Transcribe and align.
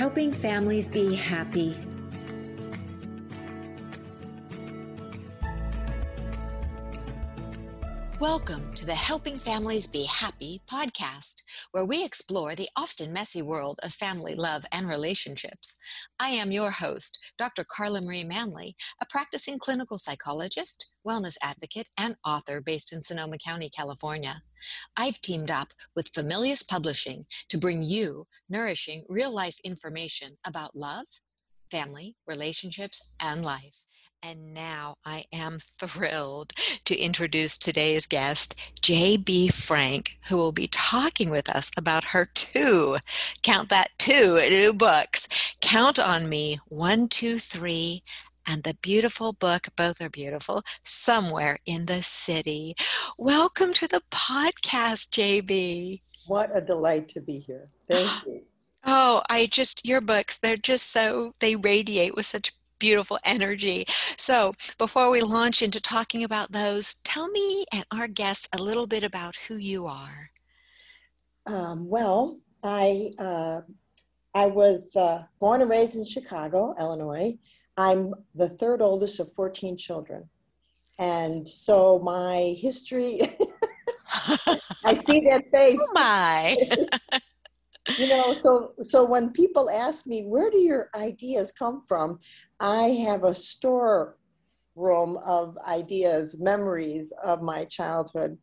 helping 0.00 0.32
families 0.32 0.88
be 0.88 1.14
happy. 1.14 1.76
Welcome 8.18 8.72
to 8.76 8.86
the 8.86 8.94
Helping 8.94 9.38
Families 9.38 9.86
Be 9.86 10.04
Happy 10.04 10.62
podcast, 10.66 11.42
where 11.72 11.84
we 11.84 12.02
explore 12.02 12.54
the 12.54 12.70
often 12.78 13.12
messy 13.12 13.42
world 13.42 13.78
of 13.82 13.92
family 13.92 14.34
love 14.34 14.64
and 14.72 14.88
relationships. 14.88 15.76
I 16.18 16.30
am 16.30 16.50
your 16.50 16.70
host, 16.70 17.18
Dr. 17.36 17.62
Carla 17.64 18.00
Marie 18.00 18.24
Manley, 18.24 18.76
a 19.02 19.06
practicing 19.10 19.58
clinical 19.58 19.98
psychologist, 19.98 20.90
wellness 21.06 21.36
advocate, 21.42 21.90
and 21.98 22.16
author 22.24 22.62
based 22.62 22.94
in 22.94 23.02
Sonoma 23.02 23.36
County, 23.36 23.68
California. 23.68 24.40
I've 24.96 25.20
teamed 25.20 25.50
up 25.50 25.72
with 25.94 26.12
Familius 26.12 26.62
Publishing 26.66 27.26
to 27.48 27.58
bring 27.58 27.82
you 27.82 28.26
nourishing 28.48 29.04
real 29.08 29.34
life 29.34 29.58
information 29.64 30.36
about 30.44 30.76
love, 30.76 31.06
family, 31.70 32.16
relationships, 32.26 33.12
and 33.20 33.44
life. 33.44 33.80
And 34.22 34.52
now 34.52 34.96
I 35.04 35.24
am 35.32 35.58
thrilled 35.80 36.52
to 36.84 36.96
introduce 36.96 37.56
today's 37.56 38.06
guest, 38.06 38.54
JB 38.82 39.52
Frank, 39.52 40.18
who 40.28 40.36
will 40.36 40.52
be 40.52 40.66
talking 40.68 41.30
with 41.30 41.48
us 41.48 41.70
about 41.76 42.04
her 42.04 42.26
two, 42.34 42.98
count 43.42 43.70
that 43.70 43.90
two, 43.98 44.36
new 44.36 44.72
books, 44.74 45.28
Count 45.62 45.98
on 45.98 46.28
Me, 46.28 46.58
One, 46.68 47.08
Two, 47.08 47.38
Three, 47.38 48.02
and 48.46 48.62
the 48.62 48.74
beautiful 48.82 49.32
book, 49.32 49.68
both 49.76 50.00
are 50.00 50.10
beautiful, 50.10 50.62
Somewhere 50.84 51.58
in 51.66 51.86
the 51.86 52.02
City. 52.02 52.74
Welcome 53.18 53.72
to 53.74 53.88
the 53.88 54.02
podcast, 54.10 55.10
JB. 55.10 56.00
What 56.26 56.54
a 56.56 56.60
delight 56.60 57.08
to 57.10 57.20
be 57.20 57.38
here. 57.38 57.68
Thank 57.88 58.10
you. 58.26 58.42
Oh, 58.84 59.22
I 59.28 59.46
just, 59.46 59.86
your 59.86 60.00
books, 60.00 60.38
they're 60.38 60.56
just 60.56 60.90
so, 60.90 61.34
they 61.40 61.56
radiate 61.56 62.16
with 62.16 62.26
such 62.26 62.52
beautiful 62.78 63.18
energy. 63.24 63.84
So, 64.16 64.54
before 64.78 65.10
we 65.10 65.20
launch 65.20 65.62
into 65.62 65.80
talking 65.80 66.24
about 66.24 66.50
those, 66.50 66.94
tell 67.04 67.28
me 67.28 67.66
and 67.72 67.84
our 67.92 68.08
guests 68.08 68.48
a 68.52 68.58
little 68.58 68.86
bit 68.86 69.04
about 69.04 69.36
who 69.36 69.56
you 69.56 69.86
are. 69.86 70.30
Um, 71.46 71.88
well, 71.88 72.38
I 72.62 73.10
uh, 73.18 73.60
I 74.34 74.46
was 74.46 74.94
uh, 74.96 75.24
born 75.38 75.60
and 75.60 75.70
raised 75.70 75.96
in 75.96 76.04
Chicago, 76.04 76.74
Illinois. 76.78 77.38
I'm 77.76 78.14
the 78.34 78.48
third 78.48 78.82
oldest 78.82 79.20
of 79.20 79.32
14 79.32 79.76
children, 79.76 80.28
and 80.98 81.48
so 81.48 81.98
my 82.00 82.54
history. 82.58 83.20
I 84.84 85.00
see 85.06 85.20
that 85.30 85.44
face. 85.52 85.78
Oh 85.80 85.92
my. 85.92 86.56
you 87.96 88.08
know 88.08 88.34
so 88.42 88.72
so 88.82 89.04
when 89.04 89.30
people 89.30 89.70
ask 89.70 90.06
me 90.06 90.24
where 90.24 90.50
do 90.50 90.58
your 90.58 90.90
ideas 90.94 91.50
come 91.50 91.82
from 91.86 92.18
i 92.60 92.82
have 92.82 93.24
a 93.24 93.34
store 93.34 94.16
room 94.76 95.18
of 95.24 95.56
ideas 95.66 96.38
memories 96.38 97.12
of 97.24 97.42
my 97.42 97.64
childhood 97.64 98.36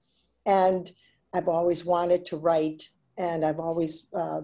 and 0.45 0.91
i've 1.33 1.47
always 1.47 1.85
wanted 1.85 2.25
to 2.25 2.37
write 2.37 2.81
and 3.17 3.45
i've 3.45 3.59
always 3.59 4.05
uh, 4.17 4.41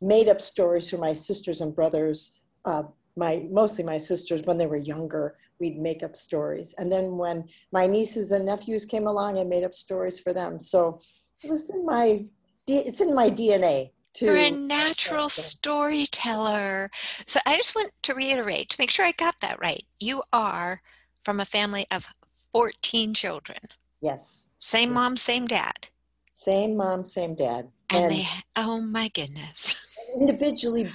made 0.00 0.28
up 0.28 0.40
stories 0.40 0.88
for 0.88 0.98
my 0.98 1.12
sisters 1.12 1.60
and 1.60 1.74
brothers 1.74 2.38
uh, 2.64 2.82
my 3.18 3.46
mostly 3.50 3.84
my 3.84 3.98
sisters 3.98 4.42
when 4.44 4.58
they 4.58 4.66
were 4.66 4.76
younger 4.76 5.36
we'd 5.60 5.78
make 5.78 6.02
up 6.02 6.14
stories 6.14 6.74
and 6.78 6.90
then 6.90 7.16
when 7.16 7.44
my 7.72 7.86
nieces 7.86 8.30
and 8.30 8.46
nephews 8.46 8.84
came 8.84 9.06
along 9.06 9.38
i 9.38 9.44
made 9.44 9.64
up 9.64 9.74
stories 9.74 10.20
for 10.20 10.32
them 10.32 10.60
so 10.60 10.98
it 11.42 11.50
was 11.50 11.68
in 11.70 11.84
my 11.84 12.24
it's 12.66 13.00
in 13.00 13.14
my 13.14 13.28
dna 13.28 13.90
to 14.14 14.24
You're 14.24 14.36
a 14.36 14.50
natural 14.50 15.28
storyteller. 15.28 16.90
So 17.26 17.40
I 17.46 17.56
just 17.56 17.76
want 17.76 17.92
to 18.02 18.14
reiterate 18.14 18.70
to 18.70 18.76
make 18.80 18.90
sure 18.90 19.06
I 19.06 19.12
got 19.12 19.36
that 19.40 19.60
right. 19.60 19.84
You 20.00 20.22
are 20.32 20.82
from 21.24 21.40
a 21.40 21.44
family 21.44 21.86
of 21.90 22.08
14 22.52 23.14
children. 23.14 23.58
Yes. 24.00 24.46
Same 24.60 24.92
mom, 24.92 25.16
same 25.16 25.46
dad. 25.46 25.88
Same 26.32 26.76
mom, 26.76 27.04
same 27.04 27.34
dad. 27.34 27.68
And, 27.90 28.04
and 28.04 28.12
they, 28.12 28.28
oh 28.56 28.80
my 28.80 29.08
goodness. 29.08 29.76
Individually 30.20 30.90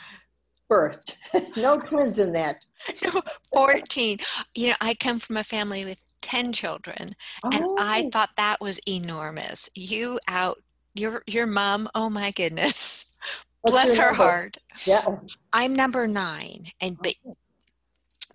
birthed. 0.70 1.16
no 1.58 1.80
twins 1.80 2.20
in 2.20 2.34
that. 2.34 2.66
No, 3.04 3.22
14. 3.54 4.20
You 4.56 4.70
know, 4.70 4.76
I 4.82 4.94
come 4.94 5.20
from 5.20 5.38
a 5.38 5.44
family 5.44 5.86
with 5.86 5.98
10 6.22 6.54
children, 6.54 7.16
oh. 7.44 7.50
and 7.52 7.66
I 7.80 8.04
oh. 8.06 8.10
thought 8.10 8.32
that 8.38 8.62
was 8.62 8.80
enormous. 8.88 9.70
You 9.76 10.20
out 10.28 10.64
your 10.94 11.24
your 11.28 11.48
mom 11.48 11.90
oh 11.96 12.10
my 12.10 12.32
goodness 12.32 13.14
What's 13.62 13.74
bless 13.74 13.96
her 13.96 14.08
number? 14.08 14.24
heart 14.24 14.58
yeah 14.86 15.04
i'm 15.52 15.76
number 15.76 16.08
nine 16.08 16.68
and 16.82 16.98
but 17.02 17.16
oh. 17.28 17.36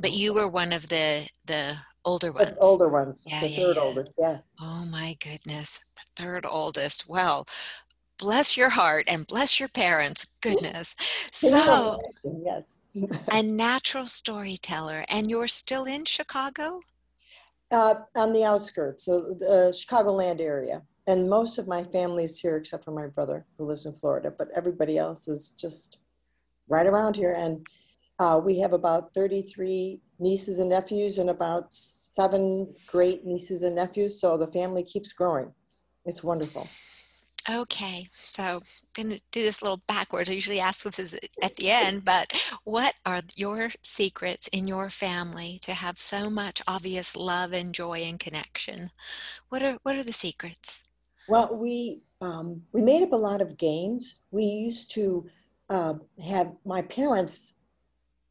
but 0.01 0.13
you 0.13 0.35
were 0.35 0.49
one 0.49 0.73
of 0.73 0.89
the 0.89 1.29
the 1.47 1.77
older 2.05 2.33
ones 2.33 2.51
the 2.51 2.59
older 2.59 2.89
ones 2.89 3.25
yeah, 3.27 3.41
the 3.41 3.49
yeah, 3.49 3.57
third 3.57 3.77
yeah. 3.77 3.83
oldest 3.83 4.11
yeah 4.19 4.39
oh 4.61 4.85
my 4.87 5.17
goodness 5.21 5.81
the 5.97 6.23
third 6.23 6.47
oldest 6.49 7.09
well 7.09 7.47
bless 8.19 8.57
your 8.57 8.71
heart 8.71 9.05
and 9.07 9.27
bless 9.27 9.61
your 9.61 9.69
parents 9.69 10.27
goodness 10.41 10.97
so 11.33 12.01
yes 12.25 12.63
a 13.31 13.43
natural 13.67 14.07
storyteller 14.07 15.05
and 15.09 15.31
you're 15.31 15.49
still 15.49 15.85
in 15.85 16.05
chicago 16.05 16.81
uh, 17.71 17.95
on 18.17 18.33
the 18.33 18.45
outskirts 18.45 19.09
of 19.09 19.39
the 19.39 19.73
chicagoland 19.75 20.41
area 20.41 20.83
and 21.09 21.31
most 21.31 21.57
of 21.57 21.67
my 21.67 21.85
family 21.85 22.25
is 22.25 22.39
here 22.39 22.59
except 22.59 22.85
for 22.85 22.91
my 22.91 23.07
brother 23.07 23.47
who 23.57 23.65
lives 23.65 23.87
in 23.87 23.95
Florida, 23.95 24.31
but 24.31 24.49
everybody 24.55 24.99
else 24.99 25.27
is 25.27 25.55
just 25.59 25.97
right 26.69 26.87
around 26.87 27.17
here. 27.17 27.33
And 27.33 27.67
uh, 28.19 28.39
we 28.45 28.59
have 28.59 28.75
about 28.75 29.15
33 29.15 30.03
nieces 30.19 30.59
and 30.59 30.69
nephews 30.69 31.17
and 31.17 31.31
about 31.31 31.73
seven 31.73 32.75
great 32.89 33.25
nieces 33.25 33.63
and 33.63 33.75
nephews. 33.75 34.21
So 34.21 34.37
the 34.37 34.49
family 34.49 34.85
keeps 34.85 35.15
growing. 35.15 35.51
It's 36.05 36.23
wonderful. 36.23 36.67
Okay, 37.51 38.09
so 38.13 38.43
I'm 38.43 38.61
going 38.95 39.17
to 39.17 39.23
do 39.33 39.43
this 39.43 39.63
a 39.63 39.65
little 39.65 39.83
backwards. 39.87 40.29
I 40.29 40.35
usually 40.35 40.61
ask 40.61 40.85
this 40.85 41.15
at 41.43 41.57
the 41.57 41.71
end, 41.71 42.05
but 42.05 42.31
what 42.65 42.95
are 43.07 43.23
your 43.37 43.71
secrets 43.83 44.49
in 44.49 44.69
your 44.69 44.91
family 44.91 45.59
to 45.63 45.73
have 45.73 45.99
so 45.99 46.29
much 46.29 46.61
obvious 46.69 47.17
love 47.17 47.55
and 47.55 47.75
joy 47.75 48.01
and 48.01 48.21
connection? 48.21 48.91
What 49.49 49.63
are 49.63 49.79
what 49.83 49.97
are 49.97 50.03
the 50.03 50.13
secrets? 50.13 50.85
Well, 51.27 51.57
we 51.57 52.03
um, 52.21 52.65
we 52.73 52.83
made 52.83 53.03
up 53.03 53.13
a 53.13 53.17
lot 53.17 53.41
of 53.41 53.57
games. 53.57 54.17
We 54.31 54.45
used 54.45 54.91
to 54.93 55.27
uh, 55.71 55.95
have 56.23 56.53
my 56.67 56.83
parents 56.83 57.55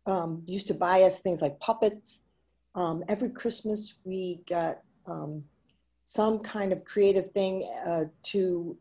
um, 0.06 0.44
used 0.46 0.68
to 0.68 0.76
buy 0.76 1.02
us 1.02 1.22
things 1.22 1.42
like 1.42 1.60
puppets. 1.60 2.22
Um, 2.76 3.04
every 3.08 3.30
Christmas, 3.30 3.96
we 4.04 4.42
got 4.48 4.82
um, 5.08 5.44
some 6.04 6.38
kind 6.40 6.72
of 6.72 6.86
creative 6.86 7.32
thing 7.32 7.68
uh, 7.84 8.06
to 8.24 8.78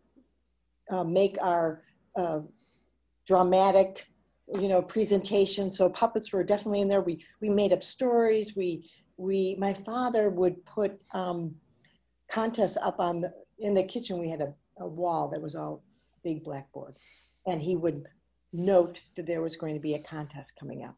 uh, 0.90 1.04
make 1.04 1.36
our 1.42 1.82
uh, 2.16 2.40
dramatic, 3.26 4.06
you 4.60 4.68
know, 4.68 4.82
presentation. 4.82 5.72
So 5.72 5.88
puppets 5.88 6.32
were 6.32 6.44
definitely 6.44 6.80
in 6.80 6.88
there. 6.88 7.02
We 7.02 7.24
we 7.40 7.48
made 7.48 7.72
up 7.72 7.82
stories. 7.82 8.54
We 8.56 8.88
we 9.16 9.56
my 9.58 9.74
father 9.74 10.30
would 10.30 10.64
put 10.64 10.98
um, 11.14 11.54
contests 12.30 12.76
up 12.76 13.00
on 13.00 13.20
the 13.20 13.32
in 13.58 13.74
the 13.74 13.84
kitchen. 13.84 14.18
We 14.18 14.30
had 14.30 14.40
a, 14.40 14.54
a 14.78 14.86
wall 14.86 15.28
that 15.28 15.40
was 15.40 15.54
all 15.54 15.82
big 16.26 16.42
blackboard. 16.42 16.94
And 17.46 17.62
he 17.62 17.76
would 17.76 18.04
note 18.52 18.98
that 19.16 19.26
there 19.26 19.42
was 19.42 19.54
going 19.54 19.74
to 19.74 19.80
be 19.80 19.94
a 19.94 20.02
contest 20.02 20.50
coming 20.58 20.84
up. 20.84 20.96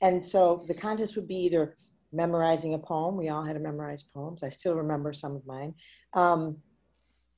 And 0.00 0.24
so 0.24 0.62
the 0.68 0.74
contest 0.74 1.16
would 1.16 1.26
be 1.26 1.34
either 1.46 1.76
memorizing 2.12 2.74
a 2.74 2.78
poem. 2.78 3.16
We 3.16 3.28
all 3.28 3.42
had 3.42 3.54
to 3.54 3.60
memorize 3.60 4.04
poems. 4.04 4.44
I 4.44 4.48
still 4.48 4.76
remember 4.76 5.12
some 5.12 5.34
of 5.34 5.44
mine. 5.46 5.74
Um, 6.14 6.58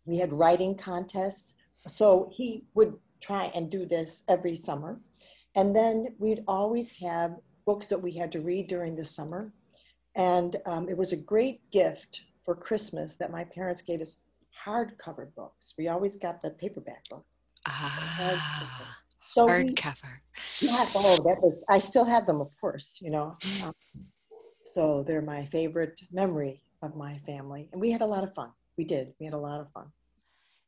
we 0.04 0.18
had 0.18 0.32
writing 0.32 0.76
contests 0.76 1.54
so 1.86 2.30
he 2.32 2.64
would 2.74 2.94
try 3.20 3.50
and 3.54 3.70
do 3.70 3.86
this 3.86 4.24
every 4.28 4.56
summer 4.56 5.00
and 5.56 5.74
then 5.74 6.14
we'd 6.18 6.44
always 6.46 6.92
have 7.02 7.36
books 7.66 7.86
that 7.86 8.00
we 8.00 8.12
had 8.12 8.32
to 8.32 8.40
read 8.40 8.68
during 8.68 8.96
the 8.96 9.04
summer 9.04 9.52
and 10.16 10.56
um, 10.66 10.88
it 10.88 10.96
was 10.96 11.12
a 11.12 11.16
great 11.16 11.70
gift 11.70 12.22
for 12.44 12.54
christmas 12.54 13.16
that 13.16 13.30
my 13.30 13.44
parents 13.44 13.82
gave 13.82 14.00
us 14.00 14.20
hardcover 14.64 15.34
books. 15.34 15.74
We 15.78 15.88
always 15.88 16.16
got 16.16 16.42
the 16.42 16.50
paperback 16.50 17.08
book. 17.08 17.24
Ah, 17.66 18.98
so 19.28 19.46
hardcover. 19.46 20.18
Yeah, 20.60 20.84
oh, 20.94 21.16
that 21.24 21.42
was. 21.42 21.62
I 21.68 21.78
still 21.78 22.04
have 22.04 22.26
them, 22.26 22.40
of 22.40 22.48
course. 22.60 22.98
You 23.02 23.10
know, 23.10 23.36
um, 23.66 23.72
so 24.74 25.04
they're 25.06 25.22
my 25.22 25.44
favorite 25.46 26.00
memory 26.10 26.62
of 26.82 26.96
my 26.96 27.18
family, 27.26 27.68
and 27.72 27.80
we 27.80 27.90
had 27.90 28.00
a 28.00 28.06
lot 28.06 28.24
of 28.24 28.34
fun. 28.34 28.50
We 28.76 28.84
did. 28.84 29.12
We 29.18 29.26
had 29.26 29.34
a 29.34 29.38
lot 29.38 29.60
of 29.60 29.70
fun. 29.72 29.92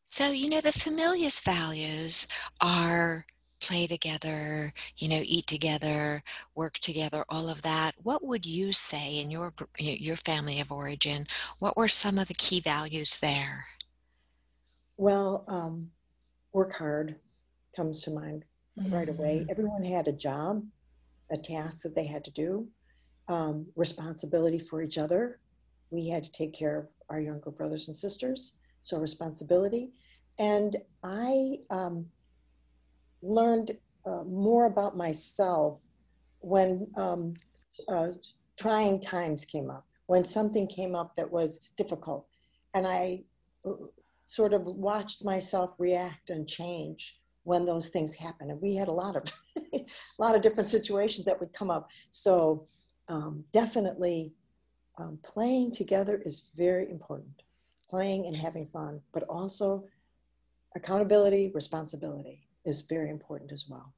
So 0.07 0.31
you 0.31 0.49
know, 0.51 0.61
the 0.61 0.73
familius 0.73 1.41
values 1.41 2.27
are 2.61 3.27
play 3.61 3.87
together, 3.87 4.73
you 4.97 5.09
know, 5.09 5.23
eat 5.25 5.47
together, 5.47 6.23
work 6.55 6.79
together, 6.81 7.25
all 7.29 7.49
of 7.49 7.63
that. 7.63 7.95
What 8.03 8.25
would 8.25 8.45
you 8.45 8.73
say 8.73 9.19
in 9.19 9.31
your 9.31 9.55
your 9.79 10.17
family 10.17 10.61
of 10.61 10.73
origin? 10.73 11.27
What 11.61 11.77
were 11.77 11.89
some 11.89 12.19
of 12.19 12.29
the 12.29 12.35
key 12.35 12.61
values 12.61 13.19
there? 13.21 13.65
Well, 14.97 15.45
um, 15.49 15.91
work 16.53 16.75
hard 16.75 17.17
comes 17.75 18.03
to 18.03 18.11
mind. 18.11 18.45
mm-hmm. 18.79 18.95
right 18.95 19.09
away. 19.09 19.41
Mm-hmm. 19.41 19.51
Everyone 19.51 19.85
had 19.85 20.09
a 20.09 20.13
job, 20.13 20.65
a 21.31 21.37
task 21.37 21.83
that 21.83 21.95
they 21.95 22.07
had 22.07 22.25
to 22.25 22.31
do, 22.31 22.69
um, 23.29 23.67
responsibility 23.77 24.59
for 24.59 24.83
each 24.83 24.99
other. 24.99 25.41
We 25.91 26.09
had 26.09 26.25
to 26.25 26.33
take 26.33 26.55
care 26.55 26.79
of 26.79 26.89
our 27.11 27.21
younger 27.21 27.51
brothers 27.51 27.89
and 27.89 27.97
sisters, 27.97 28.55
so 28.83 28.99
responsibility. 28.99 29.93
And 30.39 30.77
I 31.03 31.59
um, 31.71 32.07
learned 33.23 33.77
uh, 34.07 34.25
more 34.25 34.67
about 34.67 34.97
myself 34.97 35.79
when 36.41 36.89
um, 36.97 37.35
uh, 37.89 38.09
trying 38.59 39.01
times 39.01 39.45
came 39.45 39.71
up, 39.71 39.87
when 40.07 40.25
something 40.25 40.67
came 40.67 40.95
up 40.95 41.17
that 41.17 41.31
was 41.31 41.61
difficult. 41.77 42.27
And 42.75 42.87
I 42.87 43.23
uh, 43.65 43.73
sort 44.25 44.53
of 44.53 44.63
watched 44.67 45.25
myself 45.25 45.71
react 45.79 46.31
and 46.31 46.49
change 46.49 47.19
when 47.45 47.65
those 47.65 47.89
things 47.89 48.15
happen. 48.15 48.51
And 48.51 48.61
we 48.61 48.75
had 48.77 48.89
a 48.89 48.93
lot 48.93 49.17
of 49.17 49.25
a 49.75 49.87
lot 50.19 50.35
of 50.35 50.43
different 50.43 50.69
situations 50.69 51.25
that 51.27 51.39
would 51.41 51.53
come 51.53 51.71
up. 51.71 51.89
So 52.11 52.67
um, 53.09 53.45
definitely 53.53 54.33
um, 54.99 55.19
playing 55.23 55.73
together 55.73 56.21
is 56.25 56.51
very 56.57 56.91
important. 56.91 57.42
Playing 57.93 58.27
and 58.27 58.35
having 58.35 58.67
fun, 58.67 59.03
but 59.13 59.25
also 59.25 59.85
accountability, 60.75 61.53
responsibility 61.55 62.49
is 62.65 62.81
very 62.81 63.11
important 63.11 63.53
as 63.53 63.67
well. 63.69 63.93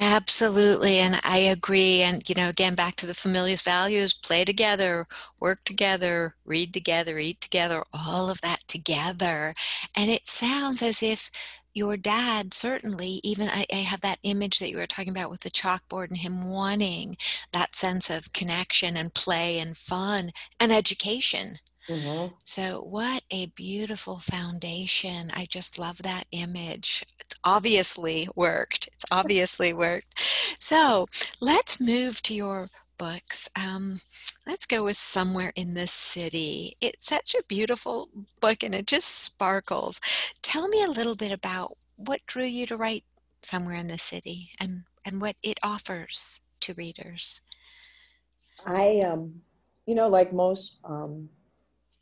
Absolutely. 0.00 0.98
And 0.98 1.20
I 1.22 1.38
agree. 1.38 2.02
And, 2.02 2.28
you 2.28 2.34
know, 2.34 2.48
again, 2.48 2.74
back 2.74 2.96
to 2.96 3.06
the 3.06 3.14
Familius 3.14 3.62
values 3.62 4.12
play 4.12 4.44
together, 4.44 5.06
work 5.40 5.62
together, 5.64 6.34
read 6.44 6.74
together, 6.74 7.18
eat 7.18 7.40
together, 7.40 7.84
all 7.92 8.28
of 8.28 8.40
that 8.40 8.66
together. 8.66 9.54
And 9.94 10.10
it 10.10 10.26
sounds 10.26 10.82
as 10.82 11.00
if 11.00 11.30
your 11.74 11.96
dad 11.96 12.54
certainly 12.54 13.20
even 13.22 13.48
I, 13.48 13.66
I, 13.72 13.76
have 13.76 14.00
that 14.00 14.20
image 14.22 14.58
that 14.58 14.70
you 14.70 14.76
were 14.76 14.86
talking 14.86 15.10
about 15.10 15.30
with 15.30 15.40
the 15.40 15.50
chalkboard 15.50 16.08
and 16.08 16.18
him 16.18 16.48
wanting 16.48 17.16
that 17.52 17.74
sense 17.74 18.10
of 18.10 18.32
connection 18.32 18.96
and 18.96 19.12
play 19.12 19.58
and 19.58 19.76
fun 19.76 20.30
and 20.60 20.72
education 20.72 21.58
mm-hmm. 21.88 22.34
so 22.44 22.80
what 22.82 23.22
a 23.30 23.46
beautiful 23.46 24.18
foundation 24.18 25.30
i 25.34 25.46
just 25.48 25.78
love 25.78 25.98
that 26.02 26.24
image 26.32 27.04
it's 27.20 27.38
obviously 27.44 28.28
worked 28.34 28.88
it's 28.92 29.04
obviously 29.10 29.72
worked 29.72 30.54
so 30.58 31.06
let's 31.40 31.80
move 31.80 32.22
to 32.22 32.34
your 32.34 32.68
books. 32.98 33.48
Um, 33.56 33.96
let's 34.46 34.66
go 34.66 34.84
with 34.84 34.96
Somewhere 34.96 35.52
in 35.56 35.74
the 35.74 35.86
City. 35.86 36.76
It's 36.80 37.06
such 37.06 37.34
a 37.34 37.44
beautiful 37.48 38.08
book 38.40 38.62
and 38.62 38.74
it 38.74 38.86
just 38.86 39.22
sparkles. 39.24 40.00
Tell 40.42 40.68
me 40.68 40.82
a 40.82 40.90
little 40.90 41.14
bit 41.14 41.32
about 41.32 41.72
what 41.96 42.20
drew 42.26 42.44
you 42.44 42.66
to 42.66 42.76
write 42.76 43.04
Somewhere 43.42 43.76
in 43.76 43.88
the 43.88 43.98
City 43.98 44.50
and, 44.60 44.84
and 45.04 45.20
what 45.20 45.36
it 45.42 45.58
offers 45.62 46.40
to 46.60 46.74
readers. 46.74 47.40
I, 48.66 49.00
um, 49.00 49.42
you 49.86 49.94
know, 49.94 50.08
like 50.08 50.32
most 50.32 50.78
um, 50.84 51.28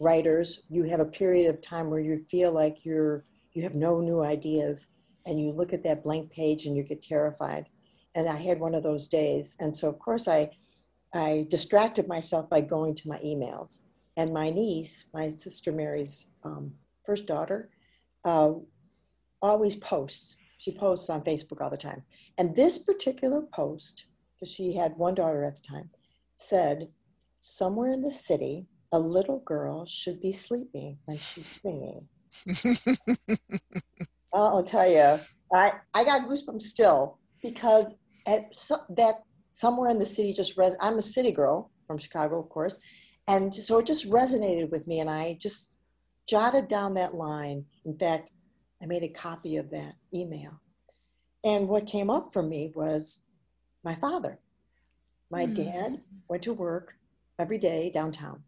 writers, 0.02 0.60
you 0.68 0.82
have 0.84 1.00
a 1.00 1.04
period 1.04 1.48
of 1.48 1.62
time 1.62 1.88
where 1.88 2.00
you 2.00 2.24
feel 2.30 2.52
like 2.52 2.84
you're 2.84 3.24
you 3.52 3.62
have 3.62 3.74
no 3.74 4.00
new 4.00 4.22
ideas, 4.22 4.90
and 5.26 5.40
you 5.40 5.52
look 5.52 5.72
at 5.72 5.84
that 5.84 6.02
blank 6.02 6.30
page 6.30 6.64
and 6.66 6.76
you 6.76 6.82
get 6.82 7.02
terrified. 7.02 7.66
And 8.14 8.28
I 8.28 8.36
had 8.36 8.60
one 8.60 8.74
of 8.74 8.82
those 8.82 9.08
days, 9.08 9.56
and 9.60 9.76
so 9.76 9.88
of 9.88 9.98
course 9.98 10.26
I 10.28 10.50
I 11.14 11.46
distracted 11.48 12.08
myself 12.08 12.48
by 12.48 12.60
going 12.62 12.94
to 12.96 13.08
my 13.08 13.18
emails. 13.18 13.80
And 14.16 14.34
my 14.34 14.50
niece, 14.50 15.06
my 15.14 15.30
sister 15.30 15.72
Mary's 15.72 16.28
um, 16.44 16.72
first 17.06 17.26
daughter, 17.26 17.70
uh, 18.24 18.52
always 19.40 19.76
posts. 19.76 20.36
She 20.58 20.72
posts 20.72 21.10
on 21.10 21.22
Facebook 21.22 21.60
all 21.60 21.70
the 21.70 21.76
time. 21.76 22.02
And 22.38 22.54
this 22.54 22.78
particular 22.78 23.42
post, 23.42 24.06
because 24.34 24.52
she 24.52 24.74
had 24.74 24.96
one 24.96 25.14
daughter 25.14 25.44
at 25.44 25.56
the 25.56 25.62
time, 25.62 25.90
said, 26.34 26.88
Somewhere 27.40 27.92
in 27.92 28.02
the 28.02 28.10
city, 28.10 28.66
a 28.92 28.98
little 28.98 29.40
girl 29.40 29.86
should 29.86 30.20
be 30.20 30.32
sleeping 30.32 30.98
when 31.06 31.16
she's 31.16 31.60
singing. 31.62 32.08
I'll 34.34 34.62
tell 34.62 34.88
you, 34.88 35.18
I, 35.52 35.72
I 35.94 36.04
got 36.04 36.26
goosebumps 36.26 36.62
still 36.62 37.18
because 37.42 37.84
at 38.26 38.56
so, 38.56 38.76
that 38.90 39.14
somewhere 39.50 39.90
in 39.90 39.98
the 39.98 40.06
city 40.06 40.32
just 40.32 40.56
res- 40.56 40.76
i'm 40.80 40.98
a 40.98 41.02
city 41.02 41.32
girl 41.32 41.70
from 41.86 41.98
chicago 41.98 42.38
of 42.38 42.48
course 42.48 42.78
and 43.28 43.52
so 43.52 43.78
it 43.78 43.86
just 43.86 44.10
resonated 44.10 44.70
with 44.70 44.86
me 44.86 45.00
and 45.00 45.10
i 45.10 45.36
just 45.40 45.74
jotted 46.26 46.68
down 46.68 46.94
that 46.94 47.14
line 47.14 47.64
in 47.84 47.96
fact 47.98 48.30
i 48.82 48.86
made 48.86 49.02
a 49.02 49.08
copy 49.08 49.56
of 49.56 49.70
that 49.70 49.94
email 50.14 50.60
and 51.44 51.68
what 51.68 51.86
came 51.86 52.10
up 52.10 52.32
for 52.32 52.42
me 52.42 52.72
was 52.74 53.24
my 53.84 53.94
father 53.96 54.38
my 55.30 55.46
mm. 55.46 55.56
dad 55.56 56.00
went 56.28 56.42
to 56.42 56.52
work 56.52 56.94
every 57.38 57.58
day 57.58 57.90
downtown 57.90 58.42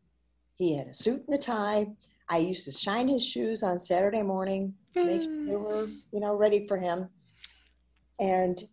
he 0.57 0.77
had 0.77 0.87
a 0.87 0.95
suit 0.95 1.23
and 1.27 1.35
a 1.37 1.39
tie 1.39 1.87
i 2.29 2.39
used 2.39 2.65
to 2.65 2.73
shine 2.73 3.09
his 3.09 3.27
shoes 3.27 3.63
on 3.63 3.79
saturday 3.79 4.23
morning 4.23 4.75
make 4.95 5.23
sure 5.23 5.47
they 5.47 5.57
were 5.57 5.87
you 6.13 6.21
know 6.21 6.35
ready 6.35 6.67
for 6.67 6.77
him 6.77 7.09
and 8.19 8.65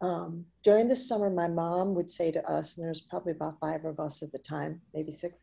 um, 0.00 0.44
during 0.62 0.88
the 0.88 0.96
summer, 0.96 1.30
my 1.30 1.48
mom 1.48 1.94
would 1.94 2.10
say 2.10 2.30
to 2.32 2.50
us, 2.50 2.76
and 2.76 2.86
there's 2.86 3.00
probably 3.00 3.32
about 3.32 3.58
five 3.60 3.84
of 3.84 3.98
us 3.98 4.22
at 4.22 4.32
the 4.32 4.38
time, 4.38 4.80
maybe 4.92 5.12
six, 5.12 5.42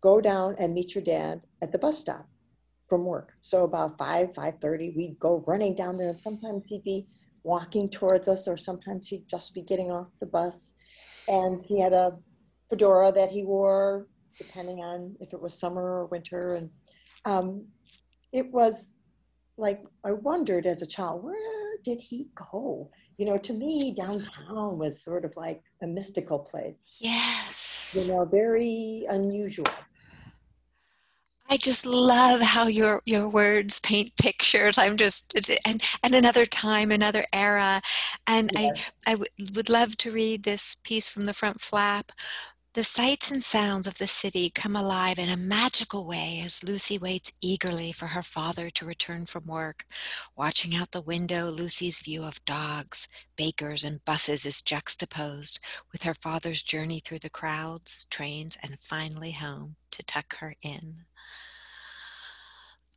go 0.00 0.20
down 0.20 0.56
and 0.58 0.74
meet 0.74 0.94
your 0.94 1.04
dad 1.04 1.44
at 1.62 1.70
the 1.70 1.78
bus 1.78 1.98
stop 1.98 2.26
from 2.88 3.06
work. 3.06 3.34
So 3.42 3.64
about 3.64 3.98
5, 3.98 4.30
5.30, 4.30 4.96
we'd 4.96 5.18
go 5.20 5.44
running 5.46 5.76
down 5.76 5.96
there. 5.96 6.14
Sometimes 6.14 6.64
he'd 6.66 6.82
be 6.82 7.06
walking 7.44 7.88
towards 7.88 8.26
us, 8.26 8.48
or 8.48 8.56
sometimes 8.56 9.08
he'd 9.08 9.28
just 9.28 9.54
be 9.54 9.62
getting 9.62 9.92
off 9.92 10.08
the 10.18 10.26
bus. 10.26 10.72
And 11.28 11.62
he 11.62 11.80
had 11.80 11.92
a 11.92 12.18
fedora 12.68 13.12
that 13.12 13.30
he 13.30 13.44
wore, 13.44 14.08
depending 14.38 14.78
on 14.78 15.16
if 15.20 15.32
it 15.32 15.40
was 15.40 15.58
summer 15.58 15.82
or 15.82 16.06
winter. 16.06 16.54
And 16.54 16.70
um, 17.24 17.66
it 18.32 18.50
was 18.50 18.92
like, 19.56 19.82
I 20.04 20.12
wondered 20.12 20.66
as 20.66 20.82
a 20.82 20.86
child, 20.86 21.22
where 21.22 21.76
did 21.84 22.00
he 22.00 22.28
go? 22.34 22.90
you 23.20 23.26
know, 23.26 23.36
to 23.36 23.52
me, 23.52 23.92
downtown 23.94 24.78
was 24.78 25.04
sort 25.04 25.26
of 25.26 25.36
like 25.36 25.62
a 25.82 25.86
mystical 25.86 26.38
place. 26.38 26.90
Yes. 27.00 27.94
You 27.94 28.10
know, 28.10 28.24
very 28.24 29.04
unusual. 29.10 29.66
I 31.50 31.58
just 31.58 31.84
love 31.84 32.40
how 32.40 32.66
your 32.66 33.02
your 33.04 33.28
words 33.28 33.78
paint 33.80 34.16
pictures. 34.16 34.78
I'm 34.78 34.96
just 34.96 35.34
and 35.66 35.82
and 36.02 36.14
another 36.14 36.46
time, 36.46 36.90
another 36.90 37.26
era, 37.34 37.82
and 38.26 38.50
yes. 38.54 38.90
I 39.06 39.10
I 39.10 39.14
w- 39.16 39.30
would 39.54 39.68
love 39.68 39.98
to 39.98 40.12
read 40.12 40.44
this 40.44 40.76
piece 40.82 41.06
from 41.06 41.26
the 41.26 41.34
front 41.34 41.60
flap 41.60 42.12
the 42.74 42.84
sights 42.84 43.32
and 43.32 43.42
sounds 43.42 43.86
of 43.88 43.98
the 43.98 44.06
city 44.06 44.48
come 44.48 44.76
alive 44.76 45.18
in 45.18 45.28
a 45.28 45.36
magical 45.36 46.06
way 46.06 46.40
as 46.44 46.62
Lucy 46.62 46.98
waits 46.98 47.32
eagerly 47.42 47.90
for 47.90 48.06
her 48.06 48.22
father 48.22 48.70
to 48.70 48.86
return 48.86 49.26
from 49.26 49.46
work. 49.46 49.84
Watching 50.36 50.76
out 50.76 50.92
the 50.92 51.00
window, 51.00 51.50
Lucy's 51.50 51.98
view 51.98 52.22
of 52.22 52.44
dogs, 52.44 53.08
bakers, 53.34 53.82
and 53.82 54.04
buses 54.04 54.46
is 54.46 54.62
juxtaposed 54.62 55.58
with 55.90 56.04
her 56.04 56.14
father's 56.14 56.62
journey 56.62 57.00
through 57.00 57.18
the 57.18 57.28
crowds, 57.28 58.06
trains, 58.08 58.56
and 58.62 58.78
finally 58.80 59.32
home 59.32 59.74
to 59.90 60.04
tuck 60.04 60.36
her 60.36 60.54
in. 60.62 61.06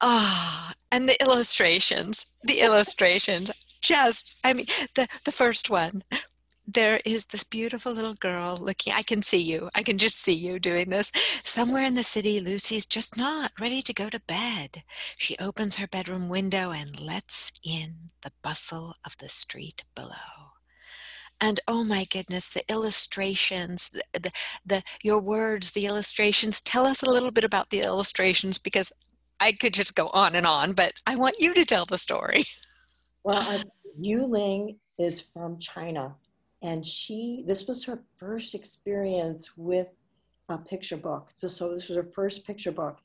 Ah, 0.02 0.70
oh, 0.70 0.80
and 0.92 1.10
the 1.10 1.20
illustrations, 1.20 2.28
the 2.44 2.60
illustrations, 2.60 3.50
just, 3.82 4.38
I 4.44 4.54
mean, 4.54 4.68
the, 4.94 5.08
the 5.26 5.32
first 5.32 5.72
one, 5.72 6.04
there 6.66 7.02
is 7.06 7.26
this 7.28 7.44
beautiful 7.44 7.92
little 7.92 8.14
girl 8.14 8.58
looking. 8.58 8.94
I 8.94 9.04
can 9.04 9.22
see 9.22 9.42
you. 9.42 9.70
I 9.76 9.84
can 9.84 9.98
just 9.98 10.18
see 10.20 10.34
you 10.34 10.60
doing 10.60 10.90
this. 10.90 11.12
Somewhere 11.44 11.84
in 11.84 11.96
the 11.96 12.04
city, 12.04 12.40
Lucy's 12.40 12.86
just 12.86 13.18
not 13.18 13.52
ready 13.60 13.82
to 13.82 13.94
go 13.94 14.10
to 14.10 14.22
bed. 14.22 14.84
She 15.18 15.38
opens 15.40 15.76
her 15.76 15.88
bedroom 15.88 16.30
window 16.30 16.72
and 16.72 17.00
lets 17.00 17.52
in 17.64 18.10
the 18.22 18.32
bustle 18.42 18.96
of 19.06 19.18
the 19.18 19.30
street 19.30 19.84
below. 19.96 20.54
And 21.42 21.60
oh 21.68 21.84
my 21.84 22.06
goodness, 22.06 22.50
the 22.50 22.64
illustrations, 22.70 23.90
the, 23.90 24.20
the, 24.20 24.32
the 24.66 24.84
your 25.02 25.20
words, 25.20 25.72
the 25.72 25.86
illustrations. 25.86 26.62
Tell 26.62 26.86
us 26.86 27.04
a 27.04 27.10
little 27.10 27.32
bit 27.32 27.44
about 27.44 27.70
the 27.70 27.82
illustrations 27.82 28.58
because 28.58 28.94
I 29.42 29.52
could 29.52 29.74
just 29.74 29.96
go 29.96 30.08
on 30.14 30.36
and 30.36 30.48
on, 30.48 30.72
but 30.72 30.94
I 31.06 31.18
want 31.18 31.36
you 31.40 31.54
to 31.56 31.66
tell 31.66 31.86
the 31.86 31.98
story. 31.98 32.46
Well, 33.26 33.42
uh, 33.42 33.64
Yu 34.00 34.26
Ling 34.26 34.78
is 34.98 35.28
from 35.34 35.60
China 35.60 36.16
and 36.64 36.86
she 36.86 37.44
this 37.46 37.68
was 37.68 37.86
her 37.86 38.04
first 38.18 38.56
experience 38.56 39.52
with 39.58 39.90
a 40.50 40.58
picture 40.58 40.98
book. 40.98 41.30
So, 41.38 41.74
this 41.74 41.90
was 41.90 41.98
her 41.98 42.10
first 42.16 42.48
picture 42.48 42.72
book. 42.72 42.98